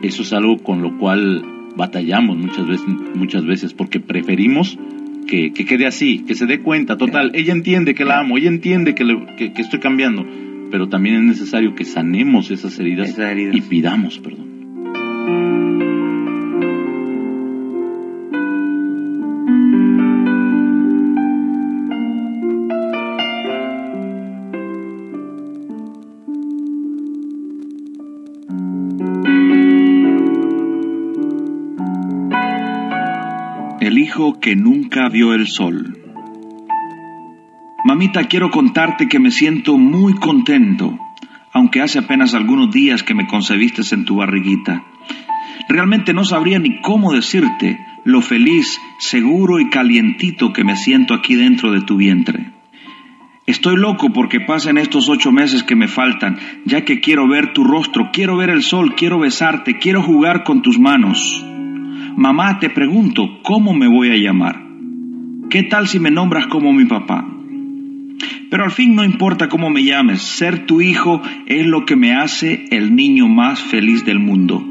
[0.03, 1.43] Eso es algo con lo cual
[1.75, 4.79] batallamos muchas veces, muchas veces porque preferimos
[5.27, 8.49] que, que quede así, que se dé cuenta, total, ella entiende que la amo, ella
[8.49, 10.27] entiende que, le- que- que estoy cambiando,
[10.71, 13.55] pero también es necesario que sanemos esas heridas, Esas heridas.
[13.57, 14.47] y pidamos perdón.
[33.87, 35.97] El hijo que nunca vio el sol.
[37.85, 40.99] Mamita, quiero contarte que me siento muy contento,
[41.53, 44.83] aunque hace apenas algunos días que me concebiste en tu barriguita.
[45.69, 51.37] Realmente no sabría ni cómo decirte lo feliz, seguro y calientito que me siento aquí
[51.37, 52.51] dentro de tu vientre.
[53.47, 57.63] Estoy loco porque pasen estos ocho meses que me faltan, ya que quiero ver tu
[57.63, 61.47] rostro, quiero ver el sol, quiero besarte, quiero jugar con tus manos.
[62.17, 64.65] Mamá, te pregunto, ¿cómo me voy a llamar?
[65.51, 67.27] ¿Qué tal si me nombras como mi papá?
[68.51, 72.15] Pero al fin no importa cómo me llames, ser tu hijo es lo que me
[72.15, 74.65] hace el niño más feliz del mundo.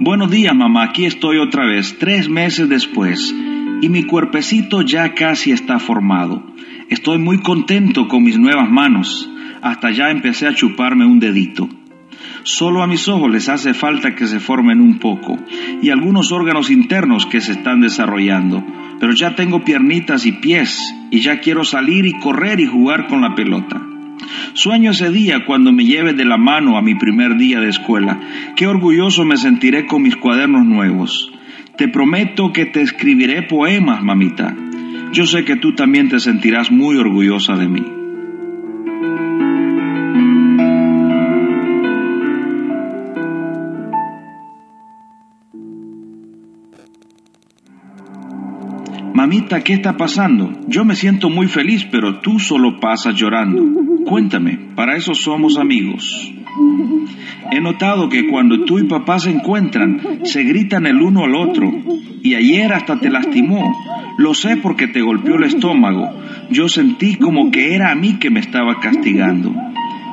[0.00, 0.82] Buenos días, mamá.
[0.82, 3.34] Aquí estoy otra vez, tres meses después,
[3.80, 6.42] y mi cuerpecito ya casi está formado.
[6.88, 9.28] Estoy muy contento con mis nuevas manos.
[9.62, 11.68] Hasta ya empecé a chuparme un dedito.
[12.42, 15.38] Solo a mis ojos les hace falta que se formen un poco
[15.82, 18.64] y algunos órganos internos que se están desarrollando.
[18.98, 23.20] Pero ya tengo piernitas y pies y ya quiero salir y correr y jugar con
[23.20, 23.80] la pelota.
[24.54, 28.20] Sueño ese día cuando me lleve de la mano a mi primer día de escuela.
[28.56, 31.32] Qué orgulloso me sentiré con mis cuadernos nuevos.
[31.80, 34.54] Te prometo que te escribiré poemas, mamita.
[35.12, 37.82] Yo sé que tú también te sentirás muy orgullosa de mí.
[49.14, 50.52] Mamita, ¿qué está pasando?
[50.68, 53.64] Yo me siento muy feliz, pero tú solo pasas llorando.
[54.04, 56.30] Cuéntame, para eso somos amigos.
[57.52, 61.72] He notado que cuando tú y papá se encuentran, se gritan el uno al otro.
[62.22, 63.76] Y ayer hasta te lastimó.
[64.18, 66.08] Lo sé porque te golpeó el estómago.
[66.50, 69.54] Yo sentí como que era a mí que me estaba castigando.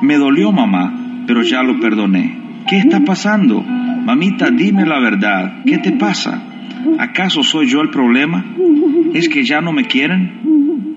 [0.02, 2.38] Me dolió, mamá, pero ya lo perdoné.
[2.68, 3.62] ¿Qué está pasando?
[3.62, 5.62] Mamita, dime la verdad.
[5.64, 6.42] ¿Qué te pasa?
[6.98, 8.44] ¿Acaso soy yo el problema?
[9.12, 10.96] ¿Es que ya no me quieren?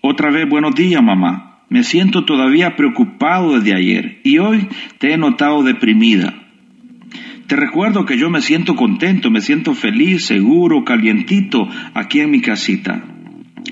[0.00, 1.51] Otra vez, buenos días, mamá.
[1.72, 6.34] Me siento todavía preocupado desde ayer y hoy te he notado deprimida.
[7.46, 12.42] Te recuerdo que yo me siento contento, me siento feliz, seguro, calientito aquí en mi
[12.42, 13.02] casita.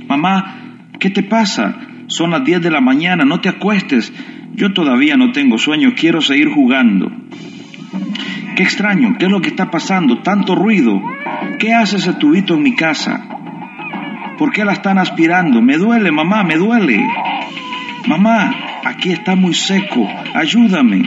[0.09, 1.79] Mamá, ¿qué te pasa?
[2.07, 4.15] Son las 10 de la mañana, no te acuestes.
[4.55, 7.13] Yo todavía no tengo sueño, quiero seguir jugando.
[8.57, 10.23] Qué extraño, ¿qué es lo que está pasando?
[10.23, 11.03] Tanto ruido.
[11.59, 13.29] ¿Qué hace ese tubito en mi casa?
[14.39, 15.61] ¿Por qué la están aspirando?
[15.61, 17.05] Me duele, mamá, me duele.
[18.07, 21.03] Mamá, aquí está muy seco, ayúdame.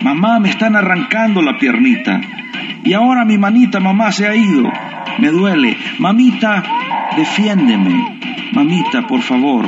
[0.00, 2.20] Mamá, me están arrancando la piernita.
[2.84, 4.70] Y ahora mi manita, mamá, se ha ido.
[5.18, 5.76] Me duele.
[5.98, 6.62] Mamita,
[7.16, 8.18] defiéndeme.
[8.52, 9.66] Mamita, por favor,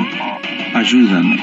[0.74, 1.36] ayúdame.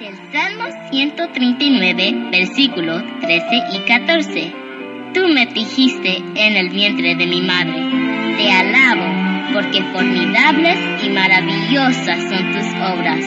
[0.00, 4.63] Del Salmo 139, versículos 13 y 14.
[5.14, 7.72] Tú me tejiste en el vientre de mi madre.
[8.36, 13.24] Te alabo, porque formidables y maravillosas son tus obras.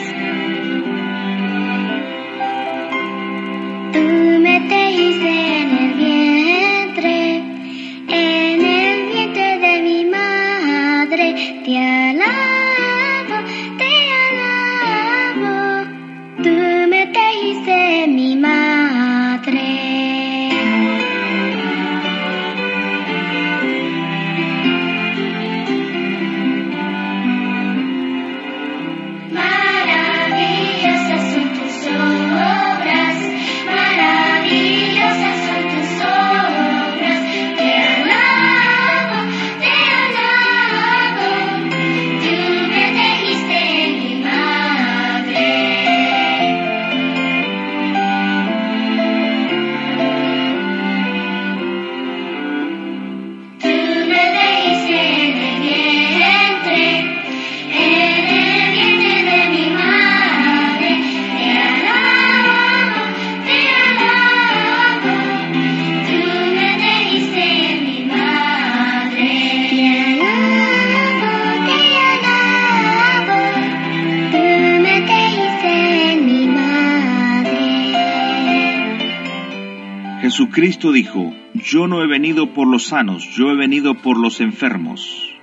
[80.91, 85.33] Dijo, yo no he venido por los sanos, yo he venido por los enfermos.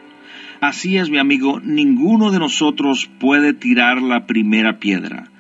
[0.61, 5.31] Así es, mi amigo, ninguno de nosotros puede tirar la primera piedra.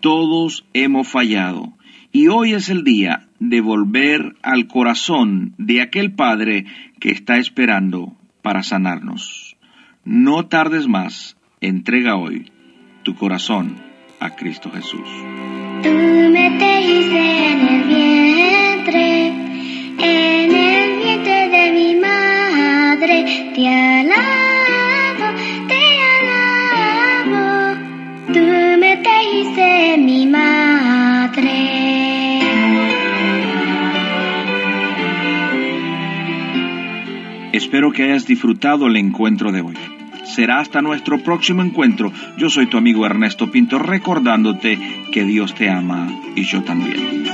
[0.00, 1.72] Todos hemos fallado.
[2.12, 6.66] Y hoy es el día de volver al corazón de aquel Padre
[7.00, 9.56] que está esperando para sanarnos.
[10.04, 12.50] No tardes más, entrega hoy
[13.02, 13.76] tu corazón
[14.20, 15.08] a Cristo Jesús.
[15.82, 19.45] Tú me en el vientre,
[23.56, 25.28] Te alabo,
[25.66, 25.80] te
[26.20, 27.78] alabo.
[28.26, 28.40] Tú
[28.78, 29.00] me
[29.92, 31.40] en mi madre.
[37.52, 39.74] Espero que hayas disfrutado el encuentro de hoy.
[40.26, 42.12] Será hasta nuestro próximo encuentro.
[42.36, 44.78] Yo soy tu amigo Ernesto Pinto recordándote
[45.10, 47.24] que Dios te ama y yo también.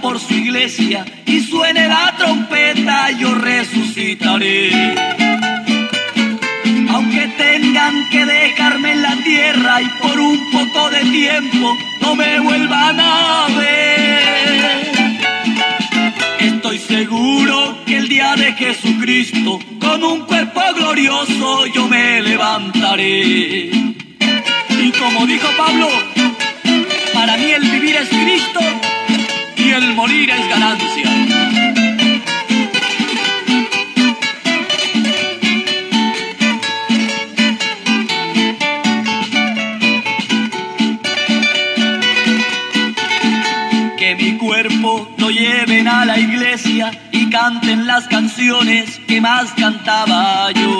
[0.00, 4.70] Por su iglesia y suene la trompeta, yo resucitaré.
[6.88, 12.38] Aunque tengan que dejarme en la tierra y por un poco de tiempo no me
[12.38, 14.86] vuelvan a ver.
[16.38, 23.70] Estoy seguro que el día de Jesucristo, con un cuerpo glorioso, yo me levantaré.
[24.70, 25.88] Y como dijo Pablo,
[27.12, 28.60] para mí el vivir es Cristo
[29.76, 31.10] el morir es ganancia.
[43.98, 50.50] Que mi cuerpo lo lleven a la iglesia y canten las canciones que más cantaba
[50.52, 50.78] yo.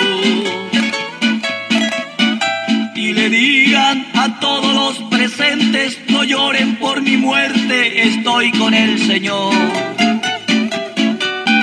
[2.94, 9.54] Y le digan a todos los presentes, lloren por mi muerte, estoy con el Señor.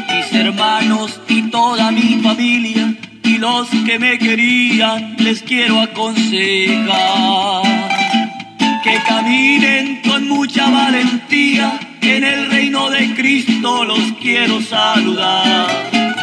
[0.09, 2.93] Mis hermanos y toda mi familia
[3.24, 7.64] y los que me querían, les quiero aconsejar
[8.84, 11.80] que caminen con mucha valentía.
[12.01, 16.22] En el reino de Cristo los quiero saludar.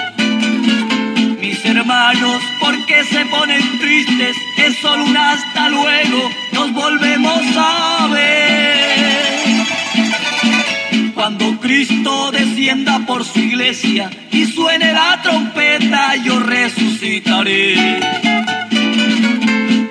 [1.80, 4.36] Hermanos, ¿por qué se ponen tristes?
[4.58, 9.54] Es solo un hasta luego, nos volvemos a ver.
[11.14, 17.98] Cuando Cristo descienda por su iglesia y suene la trompeta, yo resucitaré.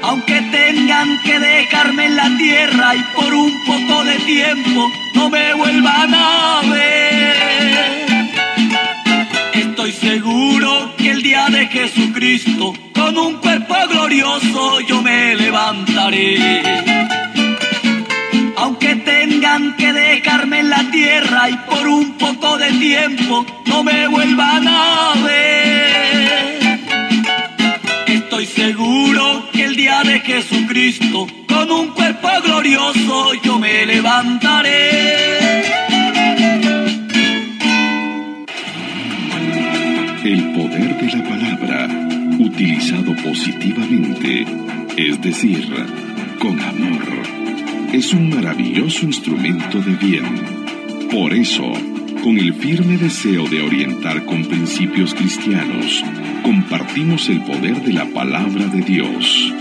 [0.03, 5.55] Aunque tengan que dejarme en la tierra y por un poco de tiempo no me
[5.55, 7.99] vuelvan a ver.
[9.53, 16.63] Estoy seguro el día de Jesucristo, con un cuerpo glorioso, yo me levantaré.
[18.55, 24.07] Aunque tengan que dejarme en la tierra y por un poco de tiempo no me
[24.07, 26.79] vuelvan a ver.
[28.07, 34.48] Estoy seguro que el día de Jesucristo, con un cuerpo glorioso, yo me levantaré.
[43.23, 44.45] Positivamente,
[44.97, 45.67] es decir,
[46.39, 47.03] con amor,
[47.93, 50.25] es un maravilloso instrumento de bien.
[51.11, 51.71] Por eso,
[52.23, 56.03] con el firme deseo de orientar con principios cristianos,
[56.43, 59.53] compartimos el poder de la palabra de Dios.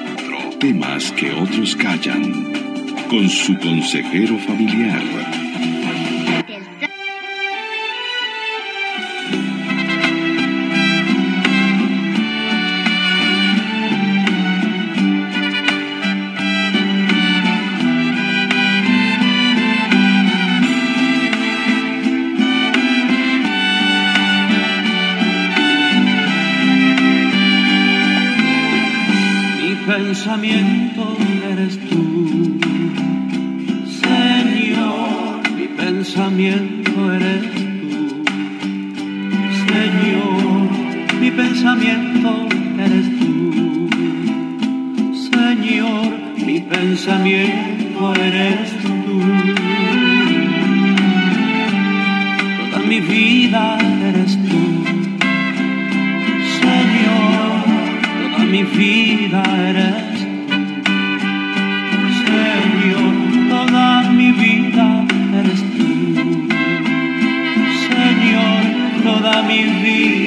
[0.58, 2.52] Temas que otros callan.
[3.08, 5.00] Con su consejero familiar,
[41.78, 42.48] pensamiento
[42.78, 43.88] eres tú,
[45.30, 46.08] Señor,
[46.44, 49.20] mi pensamiento eres tú.
[52.70, 54.84] Toda mi vida eres tú,
[56.60, 57.64] Señor,
[58.26, 60.58] toda mi vida eres tú,
[62.26, 63.14] Señor,
[63.50, 65.04] toda mi vida
[65.38, 65.88] eres tú.
[67.88, 68.62] Señor,
[69.04, 70.17] toda mi vida.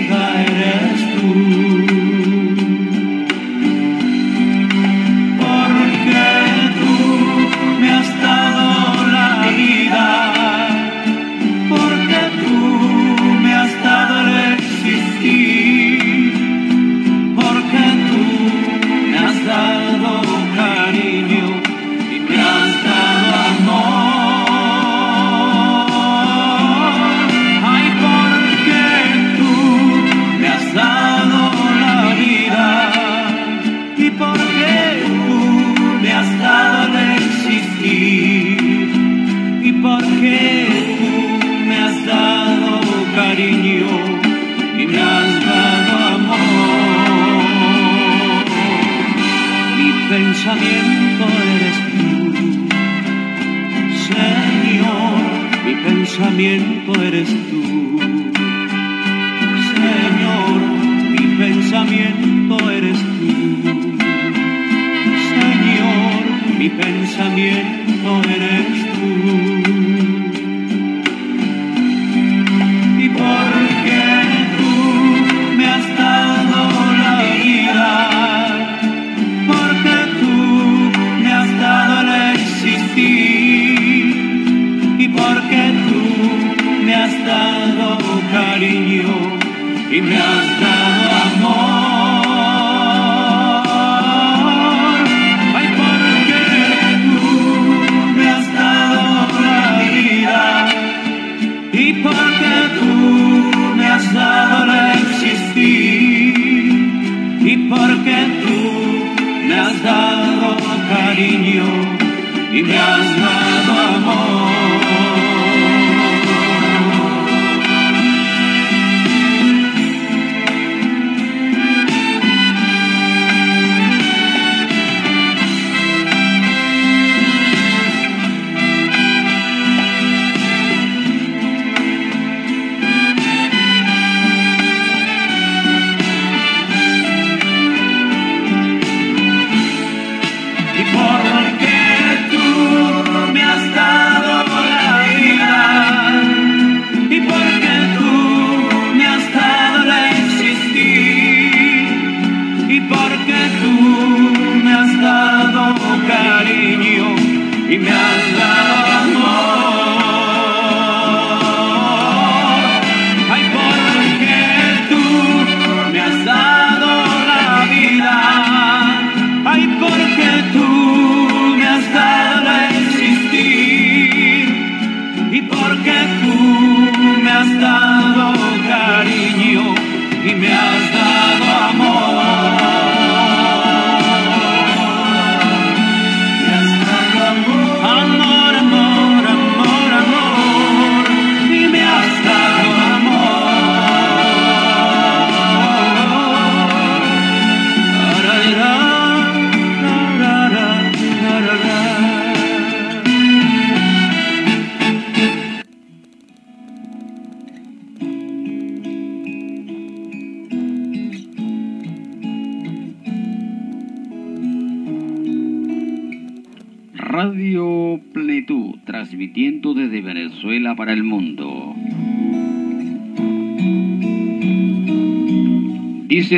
[67.17, 68.90] también no eres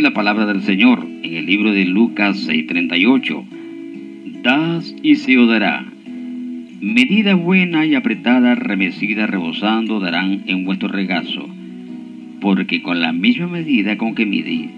[0.02, 3.46] La palabra del Señor en el libro de Lucas 6:38.
[4.42, 5.86] Das y se os dará.
[6.82, 11.48] Medida buena y apretada, remecida, rebosando, darán en vuestro regazo.
[12.42, 14.72] Porque con la misma medida con que midí,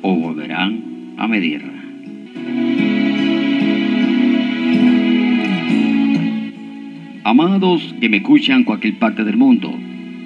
[0.00, 0.80] os volverán
[1.18, 1.62] a medir.
[7.22, 9.78] Amados que me escuchan en cualquier parte del mundo,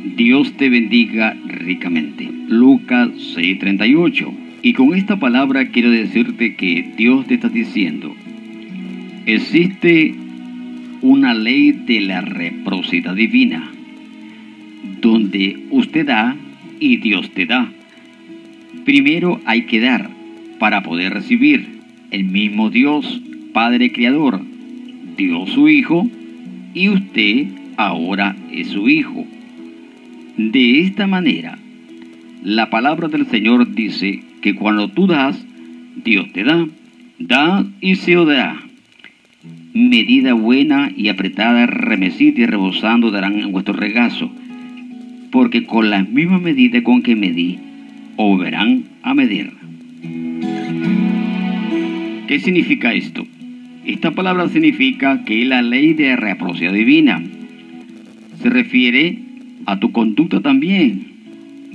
[0.04, 2.30] Dios te bendiga ricamente.
[2.48, 4.32] Lucas 6:38.
[4.62, 8.14] Y con esta palabra quiero decirte que Dios te está diciendo,
[9.26, 10.14] existe
[11.00, 13.70] una ley de la reciprocidad divina,
[15.00, 16.36] donde usted da
[16.80, 17.72] y Dios te da.
[18.84, 20.10] Primero hay que dar
[20.58, 21.78] para poder recibir.
[22.10, 23.20] El mismo Dios,
[23.52, 24.40] Padre Creador,
[25.16, 26.08] dio su Hijo
[26.72, 29.26] y usted ahora es su Hijo
[30.38, 31.58] de esta manera,
[32.44, 35.44] la palabra del Señor dice que cuando tú das,
[36.04, 36.64] Dios te da,
[37.18, 38.62] da y se os dará.
[39.74, 44.30] Medida buena y apretada, remecida y rebosando darán en vuestro regazo,
[45.32, 47.58] porque con la misma medida con que medí,
[48.16, 48.40] os
[49.02, 49.52] a medir.
[52.28, 53.26] ¿Qué significa esto?
[53.84, 57.20] Esta palabra significa que la ley de reciprocidad divina
[58.40, 59.27] se refiere
[59.66, 61.06] a tu conducta también,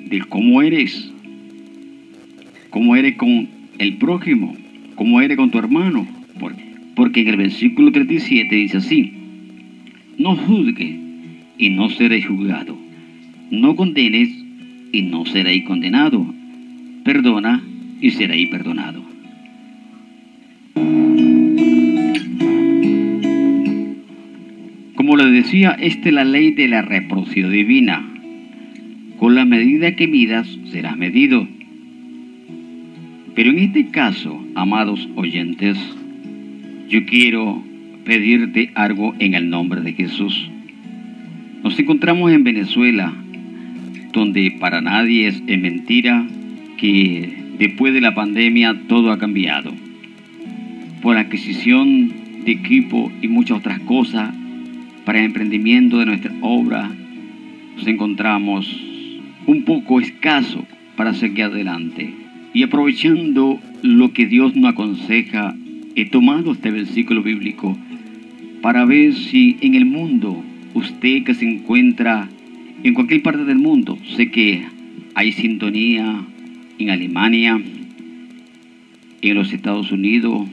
[0.09, 1.11] de cómo eres,
[2.69, 4.55] cómo eres con el prójimo,
[4.95, 6.07] cómo eres con tu hermano.
[6.95, 9.13] Porque en el versículo 37 dice así,
[10.17, 10.99] no juzgue
[11.57, 12.77] y no seréis juzgado,
[13.49, 14.29] no condenes
[14.91, 16.25] y no seréis condenado,
[17.03, 17.63] perdona
[17.99, 19.03] y seréis perdonado.
[25.13, 28.03] Como les decía, esta es la ley de la reciprocidad divina.
[29.19, 31.47] Con la medida que midas, serás medido.
[33.35, 35.77] Pero en este caso, amados oyentes,
[36.89, 37.63] yo quiero
[38.05, 40.49] pedirte algo en el nombre de Jesús.
[41.63, 43.13] Nos encontramos en Venezuela,
[44.13, 46.25] donde para nadie es, mentira
[46.77, 49.71] que después de la pandemia todo ha cambiado.
[51.03, 52.11] Por adquisición
[52.45, 54.33] de equipo y muchas otras cosas,
[55.05, 56.91] para el emprendimiento de nuestra obra,
[57.75, 58.67] nos encontramos
[59.45, 62.13] un poco escaso para seguir adelante.
[62.53, 65.55] Y aprovechando lo que Dios nos aconseja,
[65.95, 67.77] he tomado este versículo bíblico
[68.61, 70.41] para ver si en el mundo,
[70.73, 72.29] usted que se encuentra
[72.83, 74.61] en cualquier parte del mundo, sé que
[75.15, 76.23] hay sintonía
[76.79, 77.61] en Alemania,
[79.21, 80.47] en los Estados Unidos,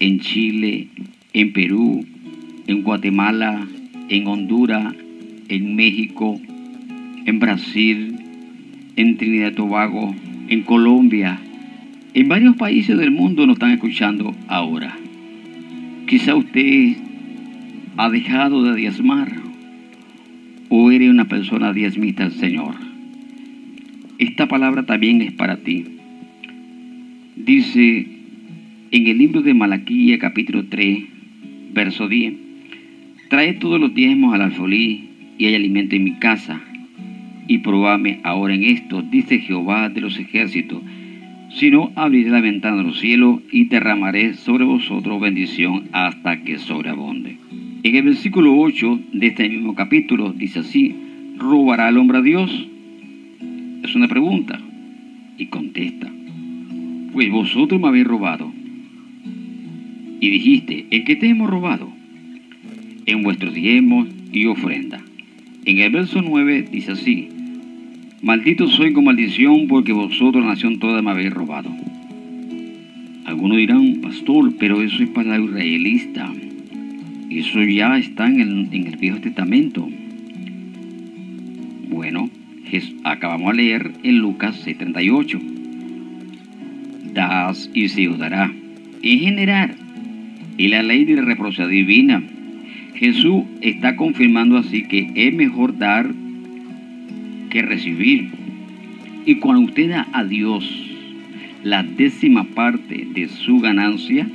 [0.00, 0.88] en Chile,
[1.32, 2.04] en Perú,
[2.66, 3.66] en Guatemala,
[4.08, 4.94] en Honduras,
[5.48, 6.40] en México,
[7.26, 8.16] en Brasil,
[8.96, 10.14] en Trinidad y Tobago,
[10.48, 11.40] en Colombia,
[12.14, 14.96] en varios países del mundo nos están escuchando ahora.
[16.06, 16.96] Quizá usted
[17.96, 19.32] ha dejado de diezmar
[20.68, 22.74] o eres una persona diezmita Señor.
[24.18, 25.84] Esta palabra también es para ti.
[27.36, 28.06] Dice
[28.90, 31.04] en el libro de Malaquía capítulo 3,
[31.72, 32.34] verso 10,
[33.28, 35.08] trae todos los diezmos al alfolí
[35.38, 36.60] y hay alimento en mi casa.
[37.46, 40.82] Y probame ahora en esto, dice Jehová de los ejércitos,
[41.50, 46.58] si no abriré la ventana de los cielos y derramaré sobre vosotros bendición hasta que
[46.58, 47.36] sobreabonde.
[47.82, 50.94] En el versículo 8 de este mismo capítulo dice así,
[51.36, 52.68] ¿robará el hombre a Dios?
[53.84, 54.58] Es una pregunta.
[55.36, 56.10] Y contesta,
[57.12, 58.52] pues vosotros me habéis robado.
[60.20, 61.93] Y dijiste, ¿en qué te hemos robado?
[63.06, 65.00] En vuestros diezmos y ofrenda.
[65.64, 67.28] En el verso 9 dice así,
[68.22, 71.70] Maldito soy con maldición porque vosotros, nación toda, me habéis robado.
[73.26, 76.32] Algunos dirán, pastor, pero eso es para la israelista.
[77.30, 79.88] Eso ya está en el, en el Viejo Testamento.
[81.88, 82.30] Bueno,
[83.04, 85.38] acabamos de leer en Lucas 78.
[87.12, 88.52] Das y se os dará.
[89.02, 89.74] En general,
[90.56, 92.22] y la ley de la reciprocidad divina.
[93.04, 96.10] Jesús está confirmando así que es mejor dar
[97.50, 98.30] que recibir.
[99.26, 100.64] Y cuando usted da a Dios
[101.62, 104.26] la décima parte de su ganancia,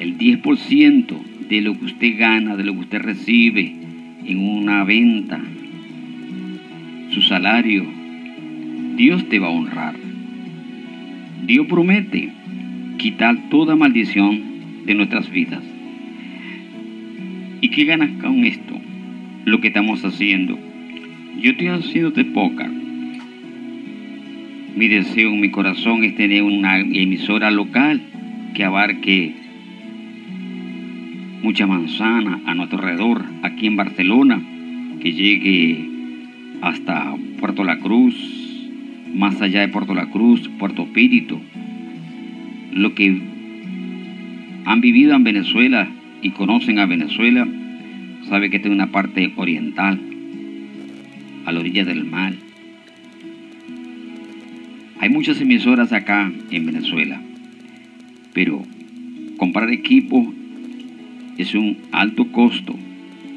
[0.00, 1.16] el 10%
[1.48, 3.72] de lo que usted gana, de lo que usted recibe
[4.26, 5.40] en una venta,
[7.10, 7.86] su salario,
[8.96, 9.94] Dios te va a honrar.
[11.46, 12.30] Dios promete
[12.98, 15.67] quitar toda maldición de nuestras vidas.
[17.60, 18.74] ¿Y qué ganas con esto?
[19.44, 20.56] Lo que estamos haciendo.
[21.40, 22.70] Yo estoy haciendo de poca.
[24.76, 28.00] Mi deseo mi corazón es tener una emisora local
[28.54, 29.34] que abarque
[31.42, 34.40] mucha manzana a nuestro alrededor, aquí en Barcelona,
[35.00, 35.88] que llegue
[36.60, 38.14] hasta Puerto La Cruz,
[39.14, 41.40] más allá de Puerto La Cruz, Puerto Pírito.
[42.72, 43.20] Lo que
[44.64, 45.88] han vivido en Venezuela
[46.22, 47.46] y conocen a Venezuela,
[48.28, 50.00] sabe que esta es una parte oriental,
[51.44, 52.34] a la orilla del mar.
[55.00, 57.22] Hay muchas emisoras acá en Venezuela,
[58.34, 58.62] pero
[59.36, 60.34] comprar equipo
[61.38, 62.74] es un alto costo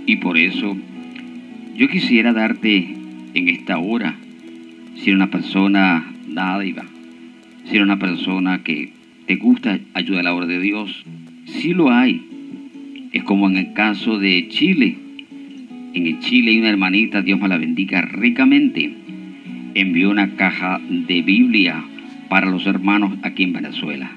[0.06, 0.76] y por eso
[1.76, 2.96] yo quisiera darte
[3.34, 4.16] en esta hora,
[4.96, 6.84] si eres una persona dádiva,
[7.66, 8.92] si eres una persona que
[9.28, 11.06] te gusta ayudar a la obra de Dios,
[11.46, 12.31] si lo hay.
[13.12, 14.95] Es como en el caso de Chile.
[15.93, 18.93] En el Chile hay una hermanita, Dios me la bendiga ricamente,
[19.76, 21.84] envió una caja de Biblia
[22.30, 24.09] para los hermanos aquí en Venezuela.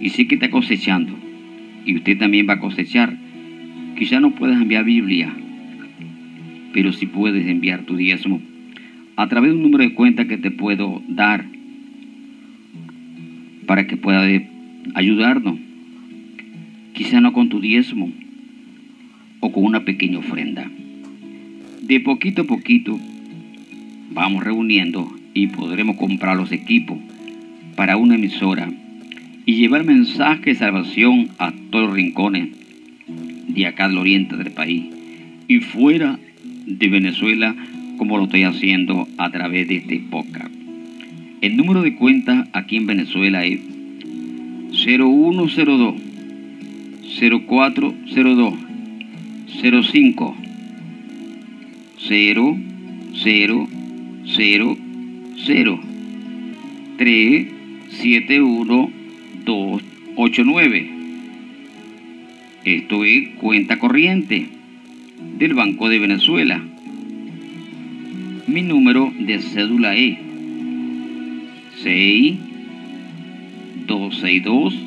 [0.00, 1.12] Y sí que está cosechando.
[1.84, 3.16] Y usted también va a cosechar.
[3.98, 5.34] Quizá no puedes enviar Biblia,
[6.72, 8.40] pero sí puedes enviar tu diezmo
[9.16, 11.46] a través de un número de cuenta que te puedo dar
[13.66, 14.28] para que pueda
[14.94, 15.65] ayudarnos.
[16.96, 18.10] Quizá no con tu diezmo
[19.40, 20.70] o con una pequeña ofrenda.
[21.82, 22.98] De poquito a poquito
[24.12, 26.96] vamos reuniendo y podremos comprar los equipos
[27.76, 28.72] para una emisora
[29.44, 32.48] y llevar mensaje de salvación a todos los rincones
[33.46, 34.84] de acá del oriente del país
[35.48, 36.18] y fuera
[36.66, 37.54] de Venezuela
[37.98, 40.50] como lo estoy haciendo a través de este podcast.
[41.42, 43.60] El número de cuenta aquí en Venezuela es
[44.72, 46.05] 0102
[47.08, 48.54] 0402
[49.82, 50.36] 05
[51.98, 52.58] 0
[53.14, 53.68] 0
[54.24, 54.76] 0
[55.46, 55.80] 0
[56.98, 57.46] 3
[57.90, 58.90] 7 1
[59.44, 59.82] 2
[60.16, 60.90] 8 9
[62.64, 64.48] Esto es cuenta corriente
[65.38, 66.60] del Banco de Venezuela.
[68.46, 70.18] Mi número de cédula es
[71.82, 72.38] 6
[73.86, 74.85] 262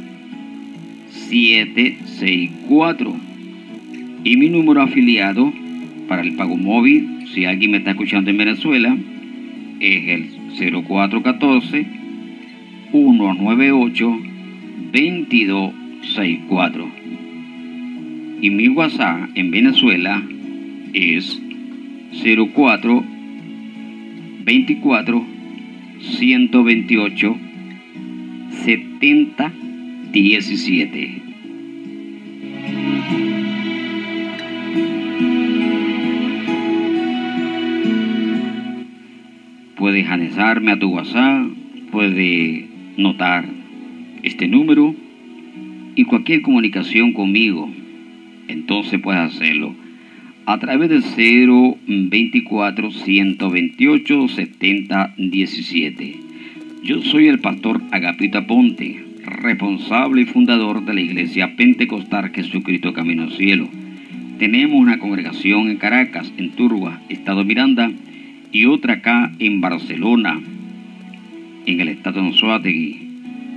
[1.29, 3.15] 764
[4.23, 5.53] y mi número afiliado
[6.07, 8.97] para el pago móvil, si alguien me está escuchando en Venezuela,
[9.79, 10.27] es el
[10.83, 11.85] 0414
[12.91, 14.19] 198
[14.91, 16.89] 2264.
[18.41, 20.23] Y mi WhatsApp en Venezuela
[20.93, 21.39] es
[22.55, 23.03] 04
[24.45, 25.25] 24
[25.99, 27.37] 128
[28.63, 29.68] 70
[30.11, 31.21] 17.
[39.77, 41.47] Puedes anexarme a tu WhatsApp,
[41.91, 42.65] puedes
[42.97, 43.45] notar
[44.23, 44.95] este número
[45.95, 47.69] y cualquier comunicación conmigo,
[48.47, 49.75] entonces puedes hacerlo
[50.45, 51.03] a través del
[51.85, 56.15] 024 128 70 17.
[56.83, 63.23] Yo soy el pastor Agapito Aponte, responsable y fundador de la Iglesia Pentecostal Jesucristo Camino
[63.23, 63.69] al Cielo.
[64.37, 67.91] Tenemos una congregación en Caracas, en Turba, Estado Miranda,
[68.51, 70.39] y otra acá en Barcelona,
[71.65, 72.99] en el estado Anzoátegui,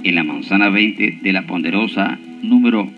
[0.05, 2.91] en la manzana 20 de la Ponderosa número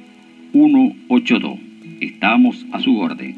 [0.53, 1.59] 182.
[2.01, 3.37] Estamos a su orden.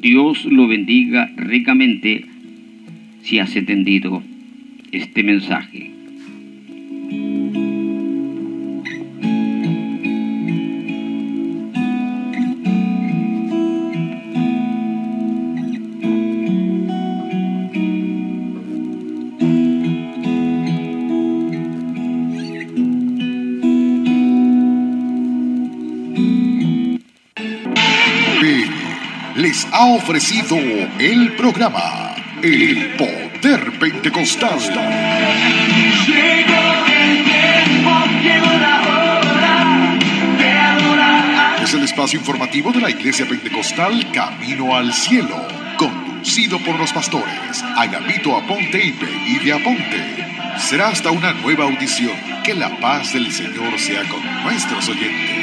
[0.00, 2.24] Dios lo bendiga ricamente
[3.22, 4.22] si has entendido
[4.92, 5.90] este mensaje.
[29.78, 30.56] Ha ofrecido
[30.98, 34.58] el programa El Poder Pentecostal.
[41.62, 47.62] Es el espacio informativo de la Iglesia Pentecostal Camino al Cielo, conducido por los pastores
[47.76, 50.26] Agapito Aponte y Peggy Aponte.
[50.58, 52.16] Será hasta una nueva audición.
[52.42, 55.37] Que la paz del Señor sea con nuestros oyentes.